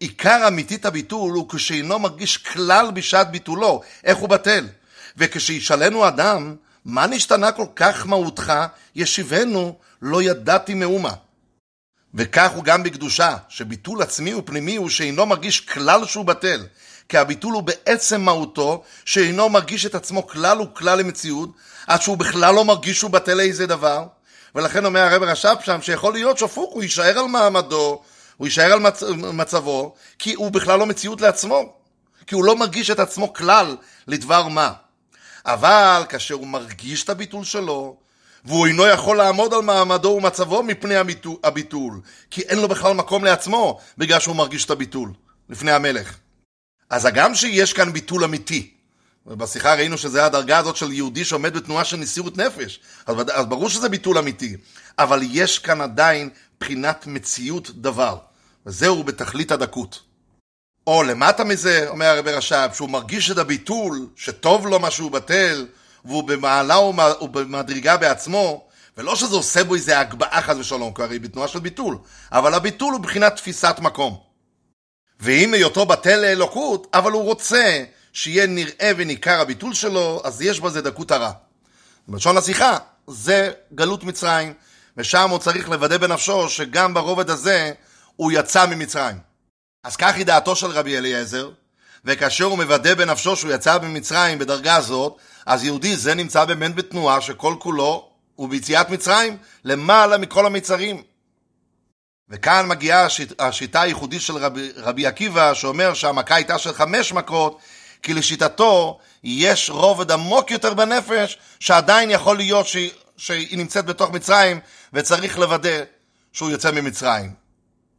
[0.00, 4.66] עיקר אמיתית הביטול הוא כשאינו מרגיש כלל בשעת ביטולו, איך הוא בטל.
[5.16, 6.56] וכשישאלנו אדם,
[6.86, 8.52] מה נשתנה כל כך מהותך,
[8.94, 11.12] ישיבנו, לא ידעתי מאומה.
[12.14, 16.66] וכך הוא גם בקדושה, שביטול עצמי ופנימי הוא שאינו מרגיש כלל שהוא בטל,
[17.08, 21.50] כי הביטול הוא בעצם מהותו, שאינו מרגיש את עצמו כלל וכלל למציאות,
[21.86, 24.06] עד שהוא בכלל לא מרגיש שהוא בטל איזה דבר.
[24.54, 28.02] ולכן אומר הרב רש"ב שם, שיכול להיות שפוק, הוא יישאר על מעמדו,
[28.36, 29.02] הוא יישאר על מצ...
[29.32, 31.72] מצבו, כי הוא בכלל לא מציאות לעצמו,
[32.26, 33.76] כי הוא לא מרגיש את עצמו כלל
[34.06, 34.72] לדבר מה.
[35.46, 37.96] אבל כאשר הוא מרגיש את הביטול שלו,
[38.44, 40.94] והוא אינו יכול לעמוד על מעמדו ומצבו מפני
[41.44, 45.12] הביטול, כי אין לו בכלל מקום לעצמו, בגלל שהוא מרגיש את הביטול,
[45.48, 46.16] לפני המלך.
[46.90, 48.70] אז הגם שיש כאן ביטול אמיתי,
[49.26, 53.70] ובשיחה ראינו שזה הדרגה הזאת של יהודי שעומד בתנועה של נסירות נפש, אז, אז ברור
[53.70, 54.56] שזה ביטול אמיתי,
[54.98, 56.30] אבל יש כאן עדיין
[56.60, 58.18] בחינת מציאות דבר,
[58.66, 60.05] וזהו בתכלית הדקות.
[60.86, 65.66] או למטה מזה, אומר הרבי רש"ב, שהוא מרגיש את הביטול, שטוב לו מה שהוא בטל,
[66.04, 66.78] והוא במעלה
[67.20, 68.66] ובמדרגה בעצמו,
[68.96, 71.98] ולא שזה עושה בו איזה הגבהה חס ושלום, כי הרי בתנועה של ביטול,
[72.32, 74.16] אבל הביטול הוא מבחינת תפיסת מקום.
[75.20, 80.80] ואם היותו בטל לאלוקות, אבל הוא רוצה שיהיה נראה וניכר הביטול שלו, אז יש בזה
[80.82, 81.30] דקות הרע.
[82.08, 82.76] בלשון השיחה,
[83.06, 84.54] זה גלות מצרים,
[84.96, 87.72] ושם הוא צריך לוודא בנפשו שגם ברובד הזה
[88.16, 89.25] הוא יצא ממצרים.
[89.86, 91.50] אז כך היא דעתו של רבי אליעזר,
[92.04, 95.16] וכאשר הוא מוודא בנפשו שהוא יצא ממצרים בדרגה הזאת,
[95.46, 101.02] אז יהודי זה נמצא באמת בתנועה שכל כולו הוא ביציאת מצרים למעלה מכל המצרים.
[102.30, 107.58] וכאן מגיעה השיט, השיטה הייחודית של רבי, רבי עקיבא, שאומר שהמכה הייתה של חמש מכות,
[108.02, 112.76] כי לשיטתו יש רובד עמוק יותר בנפש, שעדיין יכול להיות ש,
[113.16, 114.60] שהיא נמצאת בתוך מצרים,
[114.92, 115.78] וצריך לוודא
[116.32, 117.34] שהוא יוצא ממצרים.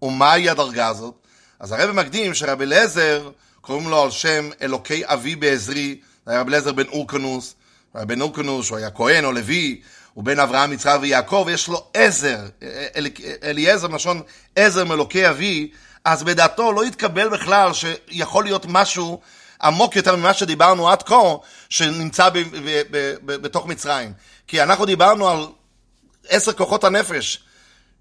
[0.01, 1.26] ומהי הדרגה הזאת?
[1.59, 3.29] אז הרב מקדים שרבי אליעזר,
[3.61, 7.55] קוראים לו על שם אלוקי אבי בעזרי, זה היה רבי אליעזר בן אורקנוס,
[7.95, 9.81] בן אורקנוס, הוא היה כהן או לוי,
[10.13, 12.39] הוא בן אברהם, יצחק ויעקב, ויש לו עזר,
[12.95, 13.07] אל,
[13.43, 14.21] אליעזר מלשון
[14.55, 15.71] עזר מאלוקי אבי,
[16.05, 19.21] אז בדעתו לא התקבל בכלל שיכול להיות משהו
[19.63, 21.35] עמוק יותר ממה שדיברנו עד כה,
[21.69, 24.13] שנמצא ב, ב, ב, ב, בתוך מצרים.
[24.47, 25.47] כי אנחנו דיברנו על
[26.29, 27.43] עשר כוחות הנפש,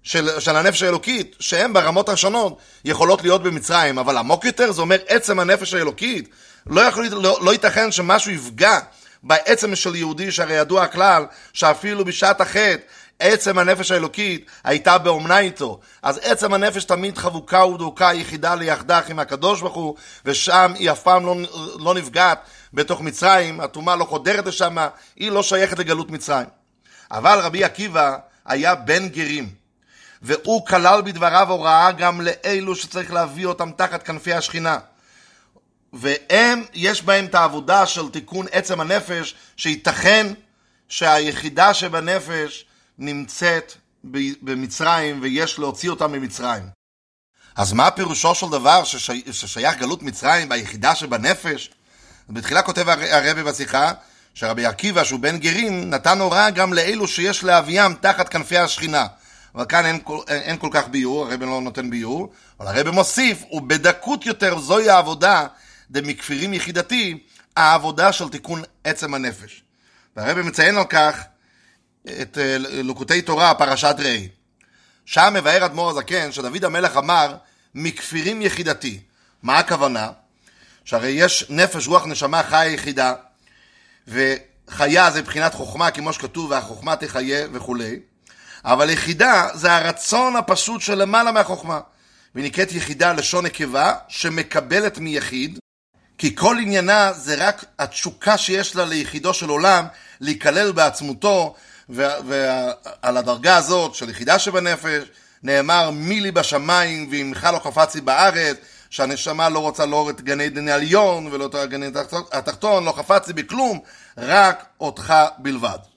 [0.07, 4.97] של, של הנפש האלוקית, שהן ברמות השונות יכולות להיות במצרים, אבל עמוק יותר זה אומר
[5.07, 6.29] עצם הנפש האלוקית.
[6.67, 8.79] לא, יכול, לא, לא ייתכן שמשהו יפגע
[9.23, 12.77] בעצם של יהודי, שהרי ידוע הכלל שאפילו בשעת החטא
[13.19, 15.79] עצם הנפש האלוקית הייתה באומנה איתו.
[16.01, 19.95] אז עצם הנפש תמיד חבוקה ודוקה, יחידה ליחדך עם הקדוש ברוך הוא,
[20.25, 21.35] ושם היא אף פעם לא,
[21.79, 22.39] לא נפגעת
[22.73, 24.77] בתוך מצרים, הטומאה לא חודרת לשם,
[25.15, 26.47] היא לא שייכת לגלות מצרים.
[27.11, 29.56] אבל רבי עקיבא היה בן גרים.
[30.21, 34.77] והוא כלל בדבריו הוראה גם לאלו שצריך להביא אותם תחת כנפי השכינה.
[35.93, 40.27] והם, יש בהם את העבודה של תיקון עצם הנפש, שייתכן
[40.89, 42.65] שהיחידה שבנפש
[42.97, 43.73] נמצאת
[44.41, 46.63] במצרים ויש להוציא אותה ממצרים.
[47.55, 51.69] אז מה פירושו של דבר ששי, ששייך גלות מצרים ביחידה שבנפש?
[52.29, 53.91] בתחילה כותב הרבי בשיחה
[54.33, 59.05] שרבי עקיבא שהוא בן גרים נתן הוראה גם לאלו שיש להביאם תחת כנפי השכינה.
[59.57, 63.43] אבל כאן אין, אין, אין כל כך ביור, הרבי לא נותן ביור, אבל הרבי מוסיף,
[63.51, 65.47] ובדקות יותר זוהי העבודה
[65.91, 67.23] דמכפירים יחידתי,
[67.55, 69.63] העבודה של תיקון עצם הנפש.
[70.15, 71.23] והרבי מציין על כך
[72.21, 74.27] את אה, לוקוטי תורה, פרשת ראי.
[75.05, 77.35] שם מבאר אדמו"ר הזקן שדוד המלך אמר,
[77.75, 78.99] מכפירים יחידתי.
[79.43, 80.11] מה הכוונה?
[80.85, 83.13] שהרי יש נפש, רוח, נשמה, חיה יחידה,
[84.07, 87.99] וחיה זה מבחינת חוכמה, כמו שכתוב, והחוכמה תחיה וכולי,
[88.67, 91.79] אבל יחידה זה הרצון הפשוט של למעלה מהחוכמה.
[92.35, 95.59] ונקראת יחידה לשון נקבה, שמקבלת מיחיד,
[96.17, 99.85] כי כל עניינה זה רק התשוקה שיש לה ליחידו של עולם,
[100.21, 101.55] להיכלל בעצמותו,
[101.89, 105.03] ועל הדרגה הזאת של יחידה שבנפש,
[105.43, 108.57] נאמר מי לי בשמיים ועמך לא חפצי בארץ,
[108.89, 111.81] שהנשמה לא רוצה לא את גני עדן העליון ולא את עדן
[112.31, 113.79] התחתון, לא חפצי בכלום,
[114.17, 115.96] רק אותך בלבד.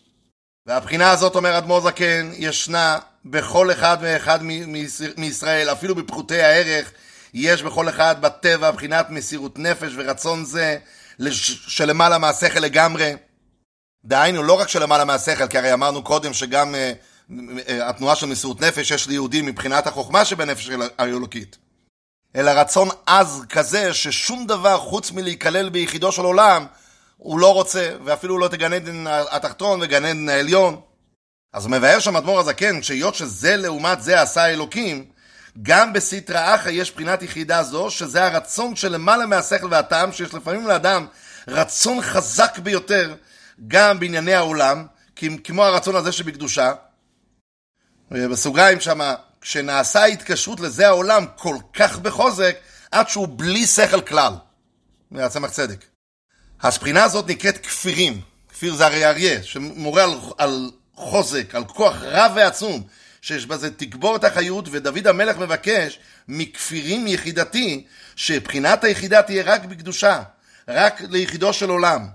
[0.70, 4.38] והבחינה הזאת, אומר אדמו"ר זקן, ישנה בכל אחד ואחד
[5.16, 6.92] מישראל, אפילו בפחותי הערך,
[7.34, 10.78] יש בכל אחד בטבע בחינת מסירות נפש ורצון זה
[11.68, 13.12] שלמעלה מהשכל לגמרי.
[14.04, 17.34] דהיינו, לא רק שלמעלה מהשכל, כי הרי אמרנו קודם שגם uh, uh,
[17.82, 21.58] התנועה של מסירות נפש יש ליהודים מבחינת החוכמה שבנפש האלוקית.
[22.36, 26.66] אלא רצון עז כזה ששום דבר חוץ מלהיכלל ביחידו של עולם
[27.22, 30.80] הוא לא רוצה, ואפילו לא את הגן עדן התחתון וגן עדן העליון.
[31.52, 35.04] אז מבאר שם אדמו"ר הזקן, שהיות שזה לעומת זה עשה אלוקים,
[35.62, 41.06] גם בסטרא אחא יש בחינת יחידה זו, שזה הרצון שלמעלה מהשכל והטעם, שיש לפעמים לאדם
[41.48, 43.14] רצון חזק ביותר,
[43.68, 44.86] גם בענייני העולם,
[45.44, 46.72] כמו הרצון הזה שבקדושה.
[48.10, 52.56] בסוגריים שמה, כשנעשה התקשרות לזה העולם כל כך בחוזק,
[52.90, 54.32] עד שהוא בלי שכל כלל,
[55.10, 55.89] מהצמח צדק.
[56.62, 62.32] הספינה הזאת נקראת כפירים, כפיר זה הרי אריה, שמורה על, על חוזק, על כוח רב
[62.36, 62.82] ועצום,
[63.22, 65.98] שיש בזה תגבור את החיות, ודוד המלך מבקש
[66.28, 67.84] מכפירים יחידתי,
[68.16, 70.22] שבחינת היחידה תהיה רק בקדושה,
[70.68, 72.06] רק ליחידו של עולם.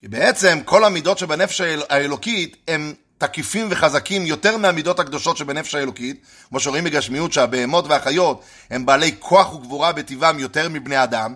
[0.00, 6.60] כי בעצם כל המידות שבנפש האלוקית הם תקיפים וחזקים יותר מהמידות הקדושות שבנפש האלוקית, כמו
[6.60, 11.34] שרואים בגשמיות שהבהמות והחיות הם בעלי כוח וגבורה בטבעם יותר מבני אדם,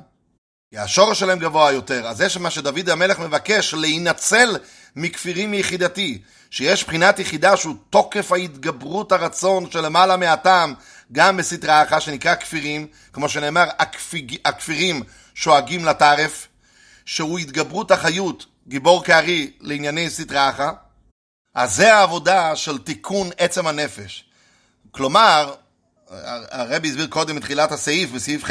[0.71, 2.07] כי השורש שלהם גבוה יותר.
[2.07, 4.57] אז זה מה שדוד המלך מבקש, להינצל
[4.97, 10.75] מכפירים מיחידתי, שיש בחינת יחידה שהוא תוקף ההתגברות הרצון שלמעלה מהטעם,
[11.12, 15.03] גם בסטרי האחה שנקרא כפירים, כמו שנאמר, הכפיג, הכפירים
[15.35, 16.49] שואגים לטרף,
[17.05, 20.73] שהוא התגברות החיות, גיבור כארי לענייני סטרי האחה.
[21.55, 24.25] אז זה העבודה של תיקון עצם הנפש.
[24.91, 25.55] כלומר,
[26.51, 28.51] הרבי הסביר קודם מתחילת הסעיף, בסעיף ח',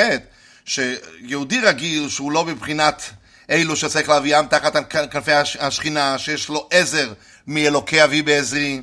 [0.68, 3.02] שיהודי רגיל שהוא לא בבחינת
[3.50, 7.14] אלו שצריך להביאם תחת כנפי השכינה, שיש לו עזר
[7.48, 8.82] מאלוקי אבי בעזרי,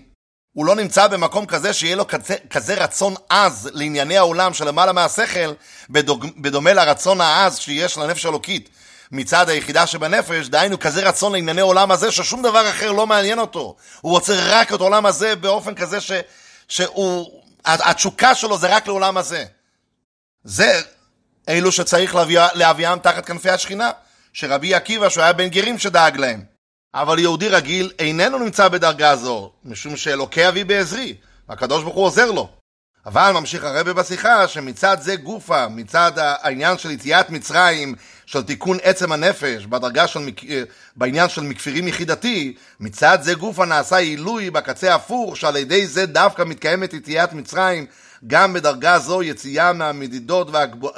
[0.53, 5.53] הוא לא נמצא במקום כזה שיהיה לו כזה, כזה רצון עז לענייני העולם שלמעלה מהשכל,
[5.91, 8.69] בדוג, בדומה לרצון העז שיש לנפש האלוקית
[9.13, 13.77] מצד היחידה שבנפש, דהיינו כזה רצון לענייני עולם הזה ששום דבר אחר לא מעניין אותו.
[14.01, 16.13] הוא רוצה רק את העולם הזה באופן כזה ש,
[16.69, 19.45] שהוא, התשוקה שלו זה רק לעולם הזה.
[20.45, 20.81] זה
[21.49, 23.91] אלו שצריך להביא, להביאם תחת כנפי השכינה,
[24.33, 26.43] שרבי עקיבא, שהוא היה בן גרים, שדאג להם.
[26.95, 31.15] אבל יהודי רגיל איננו נמצא בדרגה זו, משום שאלוקי אבי בעזרי,
[31.49, 32.49] הקדוש ברוך הוא עוזר לו.
[33.07, 37.95] אבל ממשיך הרבי בשיחה שמצד זה גופה, מצד העניין של יציאת מצרים,
[38.27, 40.21] של תיקון עצם הנפש, בדרגה של,
[40.97, 46.43] בעניין של מכפירים יחידתי, מצד זה גופה נעשה עילוי בקצה הפוך, שעל ידי זה דווקא
[46.43, 47.87] מתקיימת יציאת מצרים
[48.27, 50.49] גם בדרגה זו יציאה מהמדידות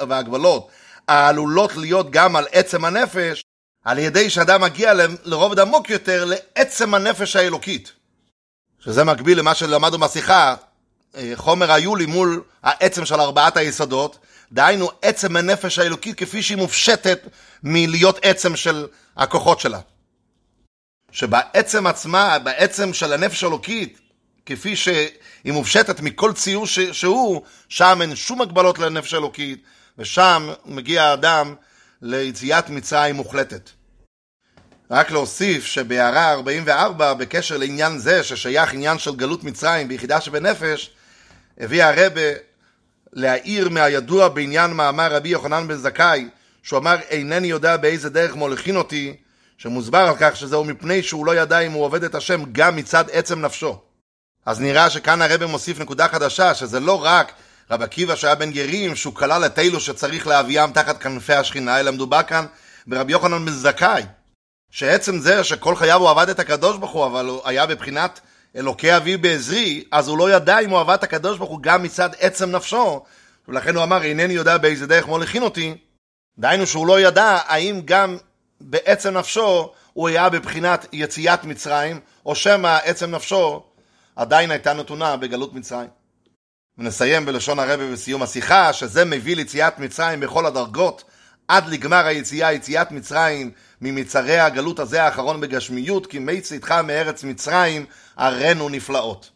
[0.09, 0.69] והגבלות
[1.07, 3.43] העלולות להיות גם על עצם הנפש,
[3.83, 7.91] על ידי שאדם מגיע לרובד עמוק יותר לעצם הנפש האלוקית.
[8.79, 10.55] שזה מקביל למה שלמדנו בשיחה,
[11.15, 14.17] אה, חומר היולי מול העצם של ארבעת היסודות,
[14.51, 17.19] דהיינו עצם הנפש האלוקית כפי שהיא מופשטת
[17.63, 19.79] מלהיות עצם של הכוחות שלה.
[21.11, 23.99] שבעצם עצמה, בעצם של הנפש האלוקית,
[24.47, 26.79] כפי שהיא מופשטת מכל ציור ש...
[26.79, 29.63] שהוא, שם אין שום הגבלות לנפש האלוקית,
[29.97, 31.55] ושם מגיע האדם
[32.01, 33.69] ליציאת מצרים מוחלטת.
[34.91, 40.91] רק להוסיף שבהערה 44, בקשר לעניין זה, ששייך עניין של גלות מצרים ביחידה שבנפש,
[41.57, 42.21] הביא הרבה
[43.13, 46.27] להעיר מהידוע בעניין מאמר רבי יוחנן בן זכאי,
[46.63, 49.15] שהוא אמר אינני יודע באיזה דרך מוליכין אותי,
[49.57, 53.03] שמוסבר על כך שזהו מפני שהוא לא ידע אם הוא עובד את השם גם מצד
[53.11, 53.86] עצם נפשו.
[54.47, 57.31] אז נראה שכאן הרב מוסיף נקודה חדשה, שזה לא רק
[57.71, 61.91] רב עקיבא שהיה בן גרים, שהוא כלל את אלו שצריך להביאם תחת כנפי השכינה, אלא
[61.91, 62.45] מדובר כאן
[62.87, 64.03] ברבי יוחנן בן זכאי,
[64.71, 68.19] שעצם זה שכל חייו הוא עבד את הקדוש ברוך הוא, אבל הוא היה בבחינת
[68.55, 71.83] אלוקי אבי בעזרי, אז הוא לא ידע אם הוא עבד את הקדוש ברוך הוא גם
[71.83, 73.03] מצד עצם נפשו,
[73.47, 75.77] ולכן הוא אמר, אינני יודע באיזה דרך מוליכין אותי,
[76.39, 78.17] דהיינו שהוא לא ידע האם גם
[78.61, 83.66] בעצם נפשו הוא היה בבחינת יציאת מצרים, או שמא עצם נפשו
[84.17, 85.89] עדיין הייתה נתונה בגלות מצרים.
[86.77, 91.03] ונסיים בלשון הרבי בסיום השיחה, שזה מביא ליציאת מצרים בכל הדרגות,
[91.47, 93.51] עד לגמר היציאה, יציאת מצרים
[93.81, 97.85] ממצרי הגלות הזה האחרון בגשמיות, כי מי צאתך מארץ מצרים,
[98.17, 99.29] ערינו נפלאות.